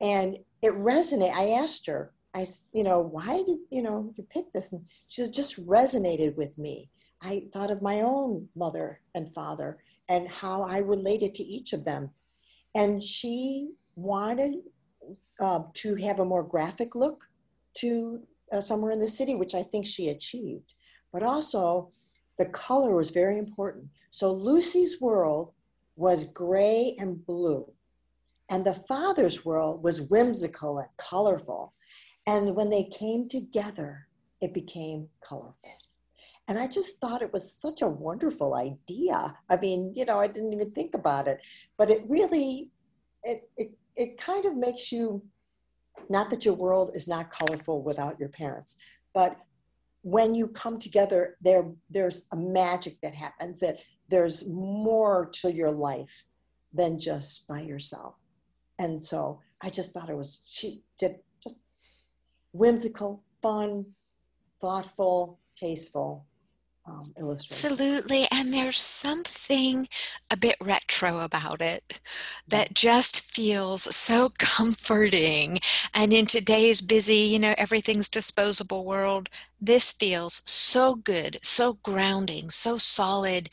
And 0.00 0.38
it 0.62 0.74
resonated 0.74 1.32
i 1.32 1.50
asked 1.50 1.86
her 1.86 2.12
i 2.34 2.44
you 2.72 2.84
know 2.84 3.00
why 3.00 3.42
did 3.46 3.58
you 3.70 3.82
know 3.82 4.12
you 4.16 4.24
pick 4.30 4.52
this? 4.52 4.72
And 4.72 4.84
she 5.08 5.22
said, 5.22 5.34
just 5.34 5.66
resonated 5.66 6.36
with 6.36 6.56
me. 6.58 6.90
I 7.22 7.44
thought 7.52 7.70
of 7.70 7.82
my 7.82 8.02
own 8.02 8.48
mother 8.54 9.00
and 9.14 9.32
father 9.32 9.78
and 10.08 10.28
how 10.28 10.62
i 10.62 10.78
related 10.78 11.34
to 11.36 11.42
each 11.42 11.72
of 11.72 11.84
them. 11.84 12.10
And 12.74 13.02
she 13.02 13.70
wanted 13.94 14.56
uh, 15.40 15.62
to 15.72 15.94
have 15.96 16.20
a 16.20 16.24
more 16.24 16.42
graphic 16.42 16.94
look 16.94 17.24
to 17.78 18.22
uh, 18.52 18.60
somewhere 18.60 18.92
in 18.92 19.00
the 19.00 19.08
city 19.08 19.34
which 19.34 19.54
i 19.54 19.62
think 19.62 19.86
she 19.86 20.10
achieved. 20.10 20.74
But 21.12 21.22
also 21.22 21.90
the 22.38 22.46
color 22.46 22.94
was 22.94 23.10
very 23.10 23.38
important. 23.38 23.88
So 24.10 24.32
Lucy's 24.32 25.00
world 25.00 25.52
was 25.96 26.24
gray 26.24 26.94
and 26.98 27.24
blue, 27.24 27.70
and 28.48 28.64
the 28.64 28.74
father's 28.74 29.44
world 29.44 29.82
was 29.82 30.10
whimsical 30.10 30.78
and 30.78 30.88
colorful. 30.98 31.72
And 32.26 32.54
when 32.54 32.70
they 32.70 32.84
came 32.84 33.28
together, 33.28 34.08
it 34.40 34.52
became 34.52 35.08
colorful. 35.26 35.54
And 36.48 36.58
I 36.58 36.68
just 36.68 37.00
thought 37.00 37.22
it 37.22 37.32
was 37.32 37.52
such 37.52 37.82
a 37.82 37.88
wonderful 37.88 38.54
idea. 38.54 39.36
I 39.48 39.56
mean, 39.56 39.92
you 39.94 40.04
know, 40.04 40.20
I 40.20 40.28
didn't 40.28 40.52
even 40.52 40.70
think 40.70 40.94
about 40.94 41.26
it, 41.26 41.40
but 41.76 41.90
it 41.90 42.02
really, 42.08 42.70
it, 43.24 43.48
it, 43.56 43.72
it 43.96 44.18
kind 44.18 44.44
of 44.44 44.56
makes 44.56 44.92
you, 44.92 45.22
not 46.08 46.30
that 46.30 46.44
your 46.44 46.54
world 46.54 46.90
is 46.94 47.08
not 47.08 47.32
colorful 47.32 47.82
without 47.82 48.20
your 48.20 48.28
parents, 48.28 48.76
but 49.12 49.36
when 50.06 50.36
you 50.36 50.46
come 50.46 50.78
together, 50.78 51.36
there, 51.40 51.68
there's 51.90 52.26
a 52.30 52.36
magic 52.36 52.96
that 53.02 53.12
happens 53.12 53.58
that 53.58 53.80
there's 54.08 54.46
more 54.48 55.28
to 55.32 55.52
your 55.52 55.72
life 55.72 56.22
than 56.72 56.96
just 56.96 57.48
by 57.48 57.60
yourself. 57.60 58.14
And 58.78 59.04
so 59.04 59.40
I 59.60 59.68
just 59.68 59.92
thought 59.92 60.08
it 60.08 60.16
was, 60.16 60.42
she 60.46 60.82
did 60.96 61.16
just 61.42 61.58
whimsical, 62.52 63.24
fun, 63.42 63.86
thoughtful, 64.60 65.40
tasteful 65.56 66.24
um, 66.86 67.12
illustration. 67.18 67.72
Absolutely. 67.72 68.26
And 68.32 68.52
there's 68.52 68.78
something 68.80 69.88
a 70.30 70.36
bit 70.36 70.56
retro 70.60 71.20
about 71.20 71.60
it 71.60 72.00
that 72.48 72.74
just 72.74 73.20
feels 73.20 73.94
so 73.94 74.32
comforting. 74.38 75.58
And 75.94 76.12
in 76.12 76.26
today's 76.26 76.80
busy, 76.80 77.16
you 77.16 77.38
know, 77.38 77.54
everything's 77.58 78.08
disposable 78.08 78.84
world, 78.84 79.28
this 79.60 79.92
feels 79.92 80.42
so 80.44 80.94
good, 80.94 81.38
so 81.42 81.78
grounding, 81.82 82.50
so 82.50 82.78
solid. 82.78 83.50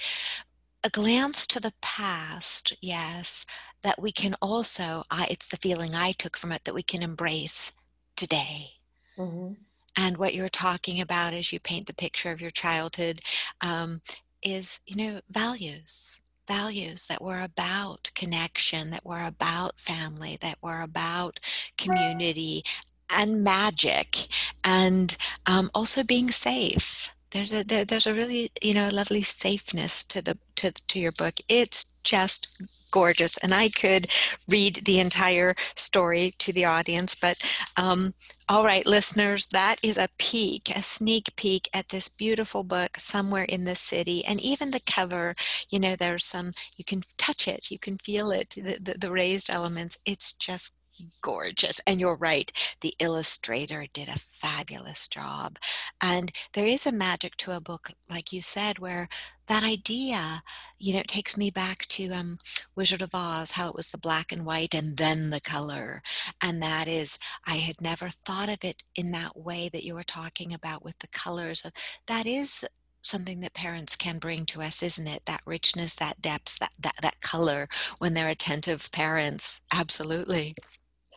A 0.83 0.89
glance 0.89 1.47
to 1.47 1.59
the 1.59 1.73
past, 1.81 2.73
yes, 2.81 3.45
that 3.83 4.01
we 4.01 4.11
can 4.11 4.35
also, 4.41 5.03
I, 5.09 5.27
it's 5.29 5.47
the 5.47 5.57
feeling 5.57 5.95
I 5.95 6.11
took 6.11 6.37
from 6.37 6.51
it, 6.51 6.65
that 6.65 6.75
we 6.75 6.83
can 6.83 7.01
embrace 7.01 7.71
today. 8.15 8.71
Mm-hmm. 9.17 9.53
And 9.97 10.17
what 10.17 10.33
you're 10.33 10.49
talking 10.49 10.99
about 11.01 11.33
as 11.33 11.51
you 11.53 11.59
paint 11.59 11.87
the 11.87 11.93
picture 11.93 12.31
of 12.31 12.41
your 12.41 12.51
childhood 12.51 13.21
um, 13.61 14.01
is, 14.41 14.79
you 14.85 14.95
know, 14.95 15.21
values 15.29 16.19
values 16.47 17.07
that 17.07 17.21
were 17.21 17.41
about 17.41 18.11
connection, 18.15 18.89
that 18.89 19.05
were 19.05 19.23
about 19.23 19.79
family, 19.79 20.37
that 20.41 20.57
were 20.61 20.81
about 20.81 21.39
community 21.77 22.63
and 23.09 23.43
magic, 23.43 24.27
and 24.63 25.17
um, 25.45 25.69
also 25.73 26.03
being 26.03 26.31
safe. 26.31 27.13
There's 27.31 27.53
a 27.53 27.63
there, 27.63 27.85
there's 27.85 28.07
a 28.07 28.13
really 28.13 28.51
you 28.61 28.73
know 28.73 28.89
lovely 28.89 29.23
safeness 29.23 30.03
to 30.05 30.21
the 30.21 30.37
to 30.57 30.71
to 30.71 30.99
your 30.99 31.11
book. 31.11 31.39
It's 31.49 31.85
just 32.03 32.61
gorgeous. 32.93 33.37
And 33.39 33.53
I 33.53 33.69
could 33.69 34.07
read 34.47 34.85
the 34.85 34.99
entire 34.99 35.55
story 35.75 36.33
to 36.37 36.53
the 36.53 36.65
audience. 36.65 37.15
But 37.15 37.37
um, 37.75 38.13
all 38.47 38.63
right, 38.63 38.85
listeners, 38.85 39.47
that 39.47 39.77
is 39.83 39.97
a 39.97 40.07
peek, 40.17 40.69
a 40.69 40.81
sneak 40.81 41.35
peek 41.35 41.67
at 41.73 41.89
this 41.89 42.07
beautiful 42.07 42.63
book, 42.63 42.91
Somewhere 42.97 43.45
in 43.45 43.65
the 43.65 43.75
City. 43.75 44.23
And 44.25 44.39
even 44.39 44.71
the 44.71 44.81
cover, 44.85 45.35
you 45.69 45.79
know, 45.79 45.95
there's 45.95 46.25
some, 46.25 46.53
you 46.77 46.85
can 46.85 47.01
touch 47.17 47.47
it, 47.47 47.71
you 47.71 47.79
can 47.79 47.97
feel 47.97 48.31
it, 48.31 48.51
the, 48.51 48.77
the, 48.79 48.95
the 48.99 49.11
raised 49.11 49.49
elements. 49.49 49.97
It's 50.05 50.33
just 50.33 50.75
gorgeous. 51.21 51.79
And 51.87 51.99
you're 51.99 52.15
right, 52.15 52.51
the 52.81 52.93
illustrator 52.99 53.85
did 53.93 54.09
a 54.09 54.19
fabulous 54.19 55.07
job. 55.07 55.57
And 56.01 56.31
there 56.53 56.65
is 56.65 56.85
a 56.85 56.91
magic 56.91 57.37
to 57.37 57.51
a 57.51 57.61
book, 57.61 57.91
like 58.09 58.31
you 58.31 58.41
said, 58.41 58.79
where 58.79 59.07
that 59.47 59.63
idea, 59.63 60.41
you 60.79 60.93
know, 60.93 60.99
it 60.99 61.07
takes 61.07 61.35
me 61.37 61.49
back 61.49 61.85
to 61.87 62.09
um, 62.11 62.37
Wizard 62.75 63.01
of 63.01 63.13
Oz, 63.13 63.51
how 63.51 63.67
it 63.67 63.75
was 63.75 63.89
the 63.89 63.97
black 63.97 64.31
and 64.31 64.45
white 64.45 64.73
and 64.73 64.97
then 64.97 65.29
the 65.29 65.41
color. 65.41 66.01
And 66.41 66.61
that 66.61 66.87
is, 66.87 67.19
I 67.45 67.55
had 67.55 67.81
never 67.81 68.09
thought 68.09 68.49
of 68.49 68.63
it 68.63 68.83
in 68.95 69.11
that 69.11 69.37
way 69.37 69.69
that 69.69 69.83
you 69.83 69.95
were 69.95 70.03
talking 70.03 70.53
about 70.53 70.83
with 70.83 70.97
the 70.99 71.07
colors. 71.07 71.65
That 72.07 72.25
is 72.25 72.65
something 73.01 73.41
that 73.41 73.53
parents 73.53 73.97
can 73.97 74.17
bring 74.17 74.45
to 74.45 74.61
us, 74.61 74.81
isn't 74.81 75.07
it? 75.07 75.23
That 75.25 75.41
richness, 75.45 75.95
that 75.95 76.21
depth, 76.21 76.57
that, 76.59 76.71
that, 76.79 76.95
that 77.01 77.19
color 77.19 77.67
when 77.99 78.13
they're 78.13 78.29
attentive 78.29 78.89
parents. 78.93 79.59
Absolutely 79.73 80.55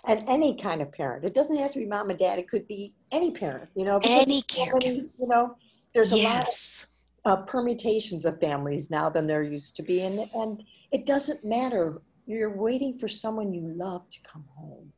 and 0.07 0.25
any 0.29 0.57
kind 0.57 0.81
of 0.81 0.93
parent. 0.93 1.25
It 1.25 1.35
doesn't 1.35 1.57
have 1.57 1.73
to 1.73 1.81
be 1.81 1.87
mom 1.87 2.11
and 2.11 2.19
dad. 2.19 2.39
It 2.39 2.49
could 2.49 2.67
be 2.69 2.95
any 3.11 3.33
parent. 3.33 3.69
You 3.75 3.85
know, 3.85 4.01
any 4.05 4.43
caregiver. 4.43 5.11
You 5.19 5.27
know, 5.27 5.57
there's 5.95 6.13
a 6.13 6.17
yes. 6.17 6.87
lot 7.25 7.33
of 7.33 7.39
uh, 7.39 7.43
permutations 7.47 8.25
of 8.25 8.41
families 8.41 8.91
now 8.91 9.11
than 9.11 9.27
there 9.27 9.43
used 9.43 9.77
to 9.77 9.83
be, 9.83 10.03
and 10.03 10.21
and 10.35 10.63
it 10.93 11.07
doesn't 11.07 11.45
matter. 11.45 12.01
You're 12.27 12.57
waiting 12.57 12.99
for 12.99 13.09
someone 13.09 13.53
you 13.53 13.63
love 13.63 14.09
to 14.11 14.19
come 14.23 14.45
home. 14.57 14.93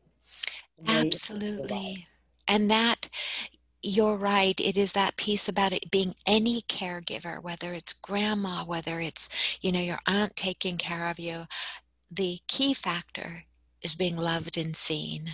Absolutely, 0.87 2.07
and 2.47 2.71
that. 2.71 3.09
You're 3.81 4.17
right. 4.17 4.59
It 4.59 4.77
is 4.77 4.93
that 4.95 5.17
piece 5.17 5.49
about 5.49 5.73
it 5.73 5.89
being 5.89 6.17
any 6.27 6.63
caregiver, 6.63 7.41
whether 7.41 7.73
it's 7.75 7.93
grandma, 7.93 8.65
whether 8.65 8.99
it's, 8.99 9.29
you 9.61 9.71
know, 9.71 9.79
your 9.79 10.01
aunt 10.05 10.35
taking 10.35 10.79
care 10.79 11.09
of 11.09 11.21
you. 11.21 11.47
The 12.11 12.41
key 12.49 12.75
factor 12.75 13.45
is 13.83 13.95
being 13.95 14.17
loved 14.17 14.57
and 14.57 14.75
seen. 14.77 15.31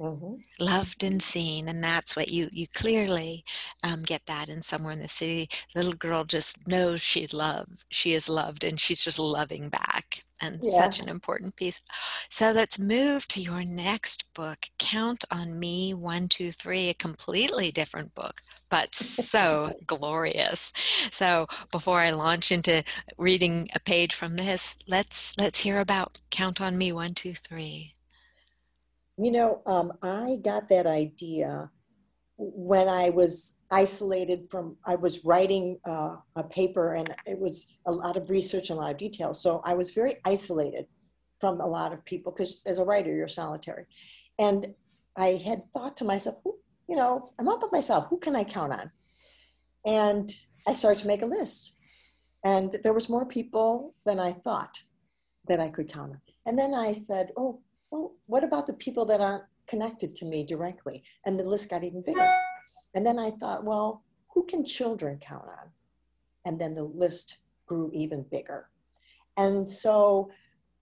Mm-hmm. 0.00 0.34
Loved 0.58 1.04
and 1.04 1.22
seen, 1.22 1.68
and 1.68 1.82
that's 1.82 2.16
what 2.16 2.28
you 2.28 2.48
you 2.50 2.66
clearly 2.66 3.44
um, 3.84 4.02
get 4.02 4.22
that 4.26 4.48
in 4.48 4.60
somewhere 4.60 4.92
in 4.92 4.98
the 4.98 5.08
city. 5.08 5.48
Little 5.76 5.92
girl 5.92 6.24
just 6.24 6.66
knows 6.66 7.00
she 7.00 7.26
loved. 7.28 7.84
She 7.90 8.14
is 8.14 8.28
loved, 8.28 8.64
and 8.64 8.80
she's 8.80 9.04
just 9.04 9.20
loving 9.20 9.68
back, 9.68 10.24
and 10.42 10.58
yeah. 10.60 10.70
such 10.72 11.00
an 11.00 11.08
important 11.08 11.56
piece. 11.56 11.80
So 12.28 12.50
let's 12.50 12.78
move 12.78 13.26
to 13.28 13.40
your 13.40 13.64
next 13.64 14.32
book, 14.34 14.66
Count 14.78 15.24
on 15.30 15.58
Me 15.58 15.94
One 15.94 16.28
Two 16.28 16.52
Three, 16.52 16.90
a 16.90 16.94
completely 16.94 17.70
different 17.70 18.14
book, 18.14 18.42
but 18.68 18.94
so 18.94 19.72
glorious. 19.86 20.72
So 21.10 21.46
before 21.70 22.00
I 22.00 22.10
launch 22.10 22.52
into 22.52 22.82
reading 23.16 23.68
a 23.74 23.80
page 23.80 24.14
from 24.14 24.36
this, 24.36 24.76
let's 24.86 25.38
let's 25.38 25.60
hear 25.60 25.80
about 25.80 26.20
Count 26.30 26.60
on 26.60 26.76
Me 26.76 26.92
One 26.92 27.14
Two 27.14 27.34
Three. 27.34 27.94
You 29.16 29.30
know, 29.30 29.62
um, 29.66 29.92
I 30.02 30.38
got 30.42 30.68
that 30.70 30.86
idea 30.86 31.70
when 32.36 32.88
I 32.88 33.10
was 33.10 33.58
isolated 33.70 34.46
from, 34.50 34.76
I 34.84 34.96
was 34.96 35.24
writing 35.24 35.78
uh, 35.84 36.16
a 36.36 36.42
paper 36.42 36.94
and 36.94 37.14
it 37.26 37.38
was 37.38 37.66
a 37.86 37.92
lot 37.92 38.16
of 38.16 38.28
research 38.30 38.70
and 38.70 38.78
a 38.78 38.82
lot 38.82 38.90
of 38.92 38.98
details. 38.98 39.42
So 39.42 39.62
I 39.64 39.74
was 39.74 39.90
very 39.90 40.16
isolated 40.24 40.86
from 41.40 41.60
a 41.60 41.66
lot 41.66 41.92
of 41.92 42.04
people 42.04 42.32
because 42.32 42.62
as 42.66 42.78
a 42.78 42.84
writer, 42.84 43.14
you're 43.14 43.28
solitary. 43.28 43.86
And 44.38 44.74
I 45.16 45.40
had 45.44 45.60
thought 45.72 45.96
to 45.98 46.04
myself, 46.04 46.36
you 46.88 46.96
know, 46.96 47.32
I'm 47.38 47.48
up 47.48 47.60
by 47.60 47.68
myself. 47.72 48.06
Who 48.10 48.18
can 48.18 48.36
I 48.36 48.44
count 48.44 48.72
on? 48.72 48.90
And 49.84 50.30
I 50.66 50.74
started 50.74 51.00
to 51.02 51.08
make 51.08 51.22
a 51.22 51.26
list. 51.26 51.76
And 52.44 52.76
there 52.82 52.92
was 52.92 53.08
more 53.08 53.26
people 53.26 53.94
than 54.04 54.18
I 54.18 54.32
thought 54.32 54.82
that 55.48 55.60
I 55.60 55.68
could 55.68 55.92
count 55.92 56.12
on. 56.12 56.20
And 56.46 56.58
then 56.58 56.74
I 56.74 56.92
said, 56.92 57.30
oh, 57.36 57.60
well, 57.90 58.14
what 58.26 58.44
about 58.44 58.66
the 58.66 58.72
people 58.74 59.04
that 59.06 59.20
aren't 59.20 59.44
connected 59.72 60.14
to 60.14 60.26
me 60.26 60.44
directly? 60.44 61.02
And 61.24 61.40
the 61.40 61.44
list 61.44 61.70
got 61.70 61.82
even 61.82 62.02
bigger. 62.02 62.28
And 62.94 63.06
then 63.06 63.18
I 63.18 63.30
thought, 63.30 63.64
well, 63.64 64.04
who 64.34 64.44
can 64.44 64.62
children 64.64 65.18
count 65.18 65.46
on? 65.46 65.66
And 66.44 66.60
then 66.60 66.74
the 66.74 66.84
list 66.84 67.38
grew 67.66 67.90
even 67.94 68.26
bigger. 68.30 68.68
And 69.38 69.70
so 69.70 70.30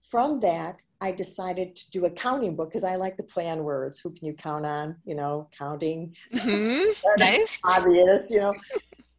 from 0.01 0.41
that, 0.41 0.81
I 0.99 1.13
decided 1.13 1.73
to 1.77 1.89
do 1.91 2.05
a 2.05 2.11
counting 2.11 2.57
book 2.57 2.69
because 2.69 2.83
I 2.83 2.95
like 2.97 3.15
to 3.15 3.23
play 3.23 3.49
on 3.49 3.63
words. 3.63 4.01
Who 4.01 4.11
can 4.11 4.25
you 4.25 4.33
count 4.33 4.65
on? 4.65 4.97
You 5.05 5.15
know, 5.15 5.47
counting. 5.57 6.13
Mm-hmm. 6.35 6.89
nice. 7.17 7.61
Obvious, 7.63 8.29
you 8.29 8.41
know. 8.41 8.53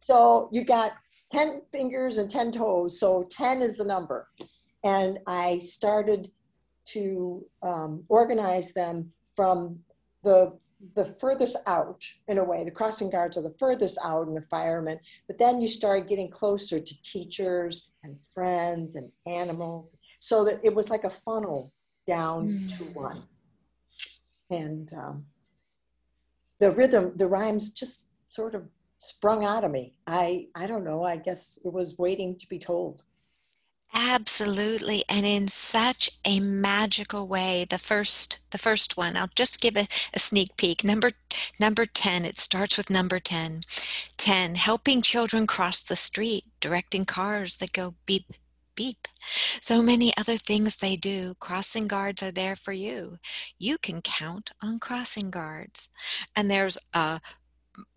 so 0.01 0.49
you 0.51 0.63
got 0.63 0.91
10 1.33 1.63
fingers 1.71 2.19
and 2.19 2.29
10 2.29 2.51
toes. 2.51 2.99
So 2.99 3.27
10 3.31 3.63
is 3.63 3.75
the 3.75 3.85
number. 3.85 4.27
And 4.83 5.17
I 5.25 5.57
started 5.57 6.29
to 6.93 7.43
um, 7.63 8.03
organize 8.07 8.73
them 8.73 9.11
from 9.35 9.79
the 10.23 10.57
the 10.95 11.05
furthest 11.05 11.57
out 11.65 12.03
in 12.27 12.37
a 12.37 12.43
way. 12.43 12.63
The 12.63 12.71
crossing 12.71 13.09
guards 13.09 13.37
are 13.37 13.41
the 13.41 13.55
furthest 13.57 13.97
out 14.03 14.27
and 14.27 14.35
the 14.35 14.41
firemen 14.41 14.99
but 15.27 15.37
then 15.37 15.61
you 15.61 15.67
start 15.67 16.09
getting 16.09 16.29
closer 16.29 16.79
to 16.79 17.01
teachers 17.03 17.87
and 18.03 18.21
friends 18.33 18.95
and 18.95 19.09
animals 19.25 19.89
so 20.19 20.43
that 20.45 20.59
it 20.63 20.73
was 20.73 20.89
like 20.89 21.05
a 21.05 21.09
funnel 21.09 21.71
down 22.05 22.47
mm. 22.49 22.77
to 22.77 22.99
one. 22.99 23.23
And 24.49 24.91
um, 24.93 25.25
the 26.59 26.71
rhythm 26.71 27.13
the 27.15 27.27
rhymes 27.27 27.71
just 27.71 28.09
sort 28.29 28.55
of 28.55 28.63
sprung 28.97 29.45
out 29.45 29.63
of 29.63 29.71
me. 29.71 29.95
I 30.07 30.47
i 30.55 30.67
don't 30.67 30.83
know. 30.83 31.03
I 31.03 31.17
guess 31.17 31.59
it 31.63 31.71
was 31.71 31.97
waiting 31.97 32.37
to 32.37 32.47
be 32.47 32.59
told 32.59 33.03
Absolutely, 33.95 35.03
and 35.07 35.23
in 35.23 35.47
such 35.47 36.09
a 36.25 36.39
magical 36.39 37.27
way. 37.27 37.65
The 37.69 37.77
first, 37.77 38.39
the 38.49 38.57
first 38.57 38.97
one. 38.97 39.15
I'll 39.15 39.29
just 39.35 39.61
give 39.61 39.77
a, 39.77 39.87
a, 40.13 40.19
sneak 40.19 40.57
peek. 40.57 40.83
Number, 40.83 41.11
number 41.59 41.85
ten. 41.85 42.25
It 42.25 42.39
starts 42.39 42.75
with 42.75 42.89
number 42.89 43.19
ten. 43.19 43.61
Ten. 44.17 44.55
Helping 44.55 45.03
children 45.03 45.45
cross 45.45 45.81
the 45.81 45.95
street, 45.95 46.45
directing 46.59 47.05
cars 47.05 47.57
that 47.57 47.71
go 47.73 47.93
beep, 48.07 48.33
beep. 48.75 49.07
So 49.61 49.83
many 49.83 50.11
other 50.17 50.37
things 50.37 50.77
they 50.77 50.95
do. 50.95 51.35
Crossing 51.39 51.87
guards 51.87 52.23
are 52.23 52.31
there 52.31 52.55
for 52.55 52.73
you. 52.73 53.19
You 53.59 53.77
can 53.77 54.01
count 54.01 54.51
on 54.59 54.79
crossing 54.79 55.29
guards, 55.29 55.91
and 56.35 56.49
there's 56.49 56.79
a 56.95 57.21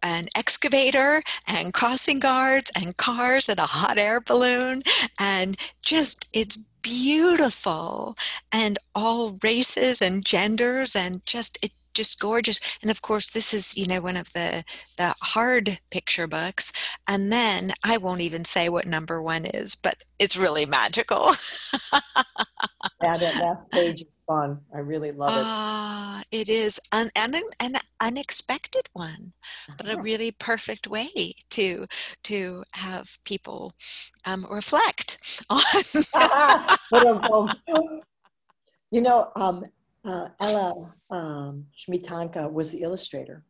an 0.02 0.28
excavator 0.34 1.22
and 1.46 1.74
crossing 1.74 2.18
guards 2.18 2.70
and 2.76 2.96
cars 2.96 3.48
and 3.48 3.58
a 3.58 3.66
hot 3.66 3.98
air 3.98 4.20
balloon 4.20 4.82
and 5.20 5.56
just 5.82 6.26
it's 6.32 6.58
beautiful. 6.82 8.16
And 8.52 8.78
all 8.94 9.38
races 9.42 10.00
and 10.00 10.24
genders 10.24 10.94
and 10.94 11.24
just 11.26 11.58
it 11.62 11.72
just 11.94 12.20
gorgeous. 12.20 12.60
And 12.82 12.90
of 12.90 13.02
course 13.02 13.26
this 13.28 13.52
is 13.54 13.76
you 13.76 13.86
know 13.86 14.00
one 14.00 14.16
of 14.16 14.32
the 14.34 14.64
the 14.96 15.14
hard 15.22 15.80
picture 15.90 16.26
books. 16.26 16.72
And 17.08 17.32
then 17.32 17.72
i 17.84 17.96
won't 17.96 18.20
even 18.20 18.44
say 18.44 18.68
what 18.68 18.86
number 18.86 19.20
one 19.22 19.46
is 19.46 19.74
but 19.74 20.04
it's 20.18 20.36
really 20.36 20.66
magical. 20.66 21.32
Yeah 23.02 23.16
that 23.18 23.36
last 23.36 23.70
page 23.70 24.04
fun. 24.26 24.60
I 24.74 24.80
really 24.80 25.12
love 25.12 25.30
it. 25.30 25.44
Ah, 25.44 26.22
it 26.30 26.48
is 26.48 26.80
an, 26.92 27.10
an, 27.16 27.34
an 27.60 27.76
unexpected 28.00 28.88
one, 28.92 29.32
but 29.76 29.86
a 29.86 29.92
uh-huh. 29.92 30.02
really 30.02 30.30
perfect 30.32 30.88
way 30.88 31.34
to 31.50 31.86
to 32.24 32.64
have 32.74 33.18
people 33.24 33.72
um, 34.24 34.46
reflect 34.50 35.42
on. 35.50 35.60
you 38.90 39.00
know, 39.00 39.30
um, 39.36 39.64
uh, 40.04 40.28
Ela 40.40 40.94
um, 41.10 41.66
Smietanka 41.78 42.52
was 42.52 42.72
the 42.72 42.82
illustrator, 42.82 43.44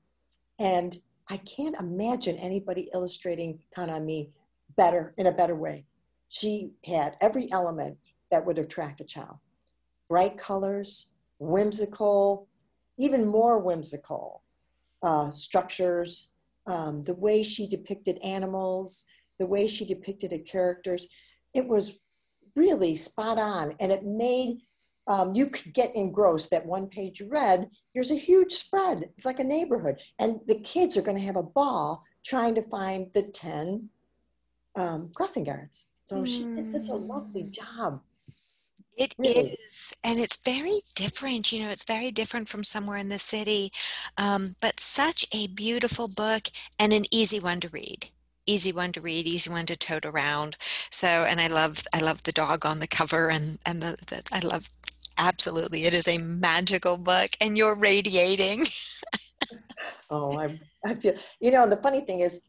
and 0.59 0.97
I 1.29 1.39
can't 1.39 1.77
imagine 1.81 2.37
anybody 2.37 2.89
illustrating 2.95 3.59
Me 3.77 4.31
better 4.77 5.15
in 5.17 5.27
a 5.27 5.33
better 5.33 5.57
way. 5.57 5.85
She 6.29 6.73
had 6.85 7.17
every 7.21 7.51
element 7.53 7.97
that 8.31 8.45
would 8.45 8.59
attract 8.59 9.01
a 9.01 9.05
child 9.05 9.39
bright 10.09 10.39
colors, 10.39 11.11
whimsical, 11.39 12.49
even 12.99 13.27
more 13.27 13.59
whimsical 13.59 14.43
uh, 15.03 15.31
structures, 15.31 16.31
um, 16.67 17.03
the 17.03 17.15
way 17.15 17.43
she 17.43 17.67
depicted 17.67 18.19
animals, 18.23 19.05
the 19.39 19.47
way 19.47 19.69
she 19.69 19.85
depicted 19.85 20.31
the 20.31 20.39
characters. 20.39 21.09
It 21.55 21.67
was 21.67 22.01
really 22.55 22.97
spot 22.97 23.39
on, 23.39 23.75
and 23.81 23.93
it 23.93 24.05
made 24.05 24.63
um, 25.09 25.33
you 25.35 25.47
could 25.47 25.73
get 25.73 25.95
engrossed. 25.95 26.51
That 26.51 26.67
one 26.67 26.89
page 26.89 27.21
you 27.21 27.29
read, 27.29 27.71
there's 27.95 28.11
a 28.11 28.17
huge 28.17 28.53
spread. 28.53 29.09
It's 29.17 29.27
like 29.27 29.39
a 29.39 29.45
neighborhood, 29.45 30.01
and 30.19 30.41
the 30.47 30.61
kids 30.61 30.97
are 30.97 31.03
going 31.03 31.19
to 31.19 31.25
have 31.25 31.37
a 31.37 31.43
ball 31.43 32.03
trying 32.25 32.55
to 32.57 32.63
find 32.63 33.09
the 33.15 33.23
ten 33.23 33.89
um, 34.77 35.11
crossing 35.15 35.45
guards. 35.45 35.87
So 36.05 36.17
mm. 36.17 36.27
she 36.27 36.45
did 36.45 36.73
such 36.73 36.89
a 36.89 36.95
lovely 36.95 37.43
hmm. 37.43 37.51
job 37.53 38.01
it 38.97 39.15
really? 39.19 39.59
is, 39.65 39.97
and 40.03 40.19
it's 40.19 40.37
very 40.37 40.81
different. 40.95 41.53
You 41.53 41.65
know, 41.65 41.71
it's 41.71 41.85
very 41.85 42.11
different 42.11 42.49
from 42.49 42.65
somewhere 42.65 42.97
in 42.97 43.11
the 43.11 43.19
city, 43.19 43.71
um, 44.17 44.57
but 44.61 44.81
such 44.81 45.27
a 45.33 45.49
beautiful 45.49 46.09
book 46.09 46.49
and 46.79 46.93
an 46.93 47.05
easy 47.11 47.39
one 47.39 47.61
to 47.61 47.69
read. 47.69 48.09
Easy 48.47 48.73
one 48.73 48.93
to 48.93 49.01
read, 49.01 49.27
easy 49.27 49.51
one 49.51 49.67
to 49.67 49.77
tote 49.77 50.07
around. 50.07 50.57
So, 50.91 51.09
and 51.09 51.41
I 51.41 51.49
love, 51.49 51.83
I 51.93 52.01
love 52.01 52.23
the 52.23 52.33
dog 52.33 52.65
on 52.65 52.79
the 52.79 52.87
cover, 52.87 53.29
and 53.29 53.59
and 53.67 53.83
the, 53.83 53.97
the 54.07 54.23
I 54.33 54.39
love, 54.41 54.71
absolutely, 55.19 55.85
it 55.85 55.95
is 55.95 56.09
a 56.09 56.19
magical 56.19 56.97
book, 56.97 57.31
and 57.41 57.57
you're 57.59 57.75
radiating. 57.75 58.65
oh, 60.11 60.39
I, 60.39 60.59
I 60.85 60.95
feel. 60.95 61.15
You 61.41 61.51
know, 61.51 61.69
the 61.69 61.77
funny 61.77 62.01
thing 62.01 62.21
is, 62.21 62.41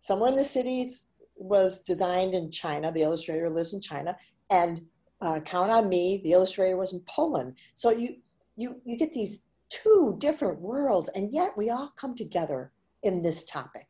somewhere 0.00 0.28
in 0.28 0.36
the 0.36 0.44
cities 0.44 1.06
was 1.34 1.80
designed 1.80 2.34
in 2.34 2.50
China. 2.50 2.92
The 2.92 3.02
illustrator 3.02 3.48
lives 3.48 3.72
in 3.72 3.80
China, 3.80 4.16
and 4.50 4.82
uh, 5.20 5.40
Count 5.40 5.70
on 5.70 5.88
Me, 5.88 6.20
the 6.22 6.32
illustrator 6.32 6.76
was 6.76 6.92
in 6.92 7.00
Poland. 7.00 7.54
So 7.74 7.90
you, 7.90 8.16
you, 8.56 8.80
you 8.84 8.96
get 8.96 9.12
these 9.12 9.42
two 9.70 10.16
different 10.18 10.60
worlds, 10.60 11.10
and 11.14 11.32
yet 11.32 11.56
we 11.56 11.70
all 11.70 11.92
come 11.96 12.14
together 12.14 12.72
in 13.02 13.22
this 13.22 13.44
topic. 13.44 13.86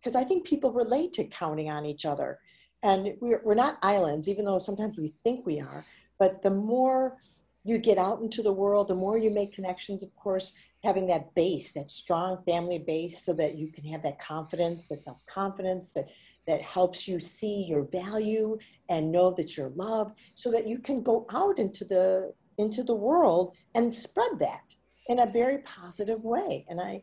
Because 0.00 0.16
I 0.16 0.24
think 0.24 0.46
people 0.46 0.72
relate 0.72 1.12
to 1.14 1.24
counting 1.24 1.70
on 1.70 1.86
each 1.86 2.04
other. 2.04 2.40
And 2.82 3.14
we're, 3.20 3.40
we're 3.44 3.54
not 3.54 3.78
islands, 3.82 4.28
even 4.28 4.44
though 4.44 4.58
sometimes 4.58 4.98
we 4.98 5.14
think 5.22 5.46
we 5.46 5.60
are. 5.60 5.84
But 6.18 6.42
the 6.42 6.50
more 6.50 7.16
you 7.64 7.78
get 7.78 7.98
out 7.98 8.20
into 8.20 8.42
the 8.42 8.52
world, 8.52 8.88
the 8.88 8.94
more 8.94 9.16
you 9.16 9.30
make 9.30 9.54
connections, 9.54 10.02
of 10.02 10.14
course, 10.16 10.52
having 10.82 11.06
that 11.06 11.32
base, 11.34 11.72
that 11.72 11.92
strong 11.92 12.42
family 12.44 12.78
base, 12.78 13.24
so 13.24 13.32
that 13.34 13.56
you 13.56 13.68
can 13.68 13.84
have 13.84 14.02
that 14.02 14.20
confidence, 14.20 14.88
that 14.88 14.98
self 15.04 15.18
confidence, 15.32 15.92
that 15.92 16.08
that 16.46 16.62
helps 16.62 17.06
you 17.06 17.18
see 17.20 17.64
your 17.68 17.84
value 17.84 18.58
and 18.88 19.12
know 19.12 19.32
that 19.32 19.56
you're 19.56 19.70
loved 19.70 20.18
so 20.34 20.50
that 20.50 20.66
you 20.66 20.78
can 20.78 21.02
go 21.02 21.26
out 21.30 21.58
into 21.58 21.84
the 21.84 22.32
into 22.58 22.82
the 22.82 22.94
world 22.94 23.54
and 23.74 23.92
spread 23.92 24.38
that 24.38 24.62
in 25.08 25.20
a 25.20 25.26
very 25.26 25.58
positive 25.58 26.22
way. 26.22 26.64
And 26.68 26.80
i 26.80 27.02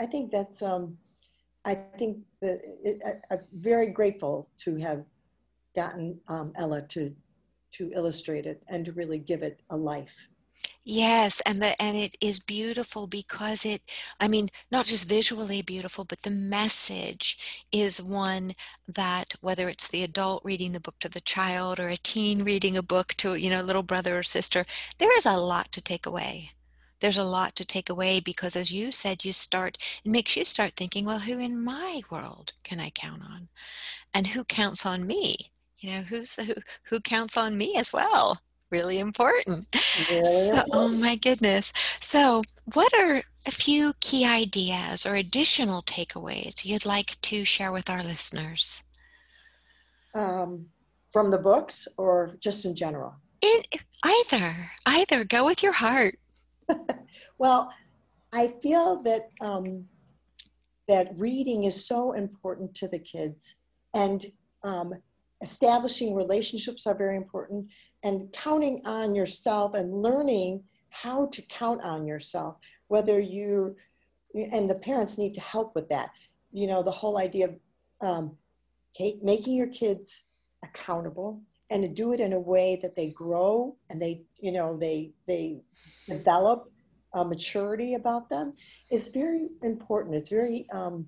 i 0.00 0.06
think 0.06 0.30
that's 0.30 0.62
um 0.62 0.96
i 1.64 1.74
think 1.98 2.18
that 2.40 2.60
it, 2.82 3.00
I, 3.30 3.34
am 3.34 3.40
very 3.52 3.92
grateful 3.92 4.48
to 4.64 4.76
have 4.76 5.04
gotten 5.76 6.18
um, 6.28 6.52
Ela 6.56 6.82
to 6.88 7.14
to 7.72 7.90
illustrate 7.94 8.46
it 8.46 8.62
and 8.68 8.84
to 8.84 8.92
really 8.92 9.18
give 9.18 9.42
it 9.42 9.60
a 9.70 9.76
life 9.76 10.26
Yes, 10.84 11.40
and 11.46 11.62
the 11.62 11.80
and 11.80 11.96
it 11.96 12.16
is 12.20 12.38
beautiful 12.38 13.06
because 13.06 13.64
it 13.64 13.82
I 14.20 14.28
mean, 14.28 14.50
not 14.70 14.84
just 14.86 15.08
visually 15.08 15.62
beautiful, 15.62 16.04
but 16.04 16.20
the 16.22 16.30
message 16.30 17.38
is 17.72 18.00
one 18.02 18.54
that 18.88 19.34
whether 19.40 19.68
it's 19.70 19.88
the 19.88 20.02
adult 20.02 20.42
reading 20.44 20.72
the 20.72 20.80
book 20.80 20.98
to 21.00 21.08
the 21.08 21.20
child 21.22 21.78
or 21.80 21.88
a 21.88 21.96
teen 21.96 22.44
reading 22.44 22.76
a 22.76 22.82
book 22.82 23.14
to, 23.18 23.34
you 23.36 23.48
know, 23.50 23.62
a 23.62 23.64
little 23.64 23.82
brother 23.82 24.18
or 24.18 24.22
sister, 24.22 24.66
there 24.98 25.16
is 25.16 25.24
a 25.26 25.36
lot 25.38 25.72
to 25.72 25.80
take 25.82 26.04
away. 26.06 26.52
There's 27.00 27.18
a 27.18 27.24
lot 27.24 27.56
to 27.56 27.64
take 27.64 27.88
away 27.88 28.20
because 28.20 28.54
as 28.56 28.70
you 28.72 28.92
said, 28.92 29.24
you 29.24 29.32
start 29.32 29.78
it 30.04 30.10
makes 30.10 30.36
you 30.36 30.44
start 30.44 30.74
thinking, 30.76 31.04
well, 31.06 31.20
who 31.20 31.38
in 31.38 31.62
my 31.62 32.02
world 32.10 32.52
can 32.64 32.80
I 32.80 32.90
count 32.90 33.22
on? 33.22 33.48
And 34.14 34.28
who 34.28 34.44
counts 34.44 34.86
on 34.86 35.06
me? 35.06 35.36
You 35.78 35.90
know, 35.92 36.02
who's 36.02 36.36
who 36.36 36.54
who 36.84 37.00
counts 37.00 37.36
on 37.38 37.58
me 37.58 37.76
as 37.76 37.92
well? 37.92 38.40
Really 38.70 38.98
important. 38.98 39.66
Really 40.10 40.24
so, 40.24 40.54
important. 40.54 40.74
oh 40.74 40.88
my 40.88 41.16
goodness. 41.16 41.72
So, 42.00 42.42
what 42.74 42.92
are 42.94 43.22
a 43.46 43.50
few 43.50 43.94
key 44.00 44.24
ideas 44.24 45.06
or 45.06 45.14
additional 45.14 45.82
takeaways 45.82 46.64
you'd 46.64 46.86
like 46.86 47.20
to 47.22 47.44
share 47.44 47.72
with 47.72 47.90
our 47.90 48.02
listeners? 48.02 48.84
Um, 50.14 50.66
from 51.12 51.30
the 51.30 51.38
books 51.38 51.88
or 51.96 52.34
just 52.40 52.64
in 52.64 52.74
general? 52.74 53.14
In 53.42 53.60
either, 54.04 54.70
either. 54.86 55.24
Go 55.24 55.46
with 55.46 55.62
your 55.62 55.72
heart. 55.72 56.18
well, 57.38 57.72
I 58.32 58.48
feel 58.62 59.02
that 59.02 59.30
um, 59.40 59.86
that 60.88 61.12
reading 61.16 61.64
is 61.64 61.86
so 61.86 62.12
important 62.12 62.74
to 62.76 62.88
the 62.88 62.98
kids, 62.98 63.56
and 63.94 64.24
um, 64.62 64.94
establishing 65.42 66.14
relationships 66.14 66.86
are 66.86 66.94
very 66.94 67.16
important 67.16 67.66
and 68.02 68.32
counting 68.32 68.80
on 68.84 69.14
yourself 69.14 69.74
and 69.74 70.02
learning 70.02 70.62
how 70.90 71.26
to 71.26 71.42
count 71.42 71.80
on 71.82 72.06
yourself 72.06 72.56
whether 72.88 73.20
you 73.20 73.76
and 74.34 74.68
the 74.68 74.74
parents 74.76 75.18
need 75.18 75.34
to 75.34 75.40
help 75.40 75.74
with 75.74 75.88
that. 75.88 76.10
You 76.52 76.66
know 76.66 76.82
the 76.82 76.90
whole 76.90 77.18
idea 77.18 77.48
of 77.48 77.56
um, 78.00 78.36
making 79.22 79.54
your 79.54 79.68
kids 79.68 80.24
accountable 80.64 81.40
and 81.70 81.82
to 81.82 81.88
do 81.88 82.12
it 82.12 82.20
in 82.20 82.32
a 82.32 82.40
way 82.40 82.78
that 82.82 82.96
they 82.96 83.10
grow 83.12 83.76
and 83.88 84.02
they 84.02 84.22
you 84.40 84.52
know 84.52 84.76
they 84.76 85.12
they 85.26 85.60
develop 86.08 86.70
a 87.14 87.24
maturity 87.24 87.94
about 87.94 88.28
them 88.28 88.52
is 88.90 89.08
very 89.08 89.48
important. 89.62 90.16
It's 90.16 90.28
very 90.28 90.66
um, 90.72 91.06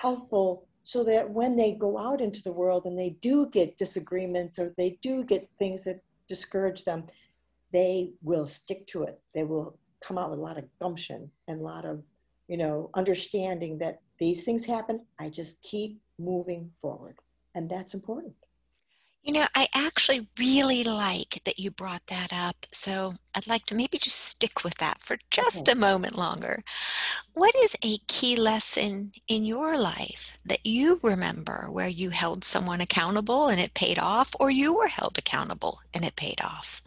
helpful 0.00 0.66
so 0.84 1.04
that 1.04 1.28
when 1.28 1.56
they 1.56 1.72
go 1.72 1.98
out 1.98 2.20
into 2.20 2.42
the 2.42 2.52
world 2.52 2.86
and 2.86 2.98
they 2.98 3.10
do 3.20 3.46
get 3.50 3.76
disagreements 3.76 4.58
or 4.58 4.72
they 4.78 4.98
do 5.02 5.24
get 5.24 5.48
things 5.58 5.84
that 5.84 6.00
discourage 6.28 6.84
them, 6.84 7.04
they 7.72 8.12
will 8.22 8.46
stick 8.46 8.86
to 8.88 9.02
it. 9.04 9.20
They 9.34 9.44
will 9.44 9.78
come 10.00 10.18
out 10.18 10.30
with 10.30 10.38
a 10.38 10.42
lot 10.42 10.58
of 10.58 10.64
gumption 10.80 11.30
and 11.48 11.60
a 11.60 11.64
lot 11.64 11.84
of, 11.84 12.02
you 12.48 12.56
know, 12.56 12.90
understanding 12.94 13.78
that 13.78 14.00
these 14.18 14.44
things 14.44 14.64
happen. 14.64 15.04
I 15.18 15.28
just 15.28 15.60
keep 15.62 16.00
moving 16.18 16.70
forward. 16.80 17.16
And 17.54 17.68
that's 17.68 17.94
important. 17.94 18.34
You 19.22 19.32
know, 19.34 19.46
I 19.54 19.68
actually 19.74 20.28
really 20.38 20.82
like 20.84 21.42
that 21.44 21.58
you 21.58 21.70
brought 21.70 22.06
that 22.06 22.32
up. 22.32 22.66
So 22.72 23.14
I'd 23.34 23.46
like 23.46 23.64
to 23.66 23.74
maybe 23.74 23.98
just 23.98 24.18
stick 24.18 24.64
with 24.64 24.74
that 24.78 25.02
for 25.02 25.18
just 25.30 25.68
Okay. 25.68 25.72
a 25.72 25.74
moment 25.74 26.16
longer. 26.16 26.62
What 27.34 27.54
is 27.56 27.76
a 27.84 27.98
key 28.08 28.36
lesson 28.36 29.12
in 29.28 29.44
your 29.44 29.78
life 29.78 30.36
that 30.46 30.66
you 30.66 31.00
remember 31.02 31.68
where 31.70 31.88
you 31.88 32.10
held 32.10 32.44
someone 32.44 32.80
accountable 32.80 33.48
and 33.48 33.60
it 33.60 33.74
paid 33.74 33.98
off, 33.98 34.34
or 34.40 34.50
you 34.50 34.76
were 34.76 34.88
held 34.88 35.18
accountable 35.18 35.80
and 35.94 36.04
it 36.04 36.16
paid 36.16 36.40
off? 36.42 36.82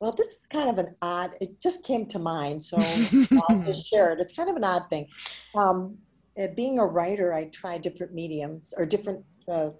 Well, 0.00 0.12
this 0.16 0.28
is 0.28 0.40
kind 0.52 0.70
of 0.70 0.78
an 0.78 0.96
odd, 1.02 1.32
it 1.40 1.60
just 1.60 1.84
came 1.86 2.06
to 2.06 2.18
mind, 2.18 2.64
so 2.64 3.10
I'll 3.36 3.62
just 3.66 3.86
share 3.86 4.12
it. 4.12 4.20
It's 4.20 4.32
kind 4.34 4.48
of 4.48 4.56
an 4.56 4.64
odd 4.64 4.84
thing. 4.88 5.08
Um, 5.54 5.98
uh, 6.40 6.48
being 6.56 6.78
a 6.78 6.86
writer, 6.86 7.34
I 7.34 7.46
tried 7.46 7.82
different 7.82 8.14
mediums 8.14 8.72
or 8.76 8.86
different, 8.86 9.24
uh, 9.46 9.70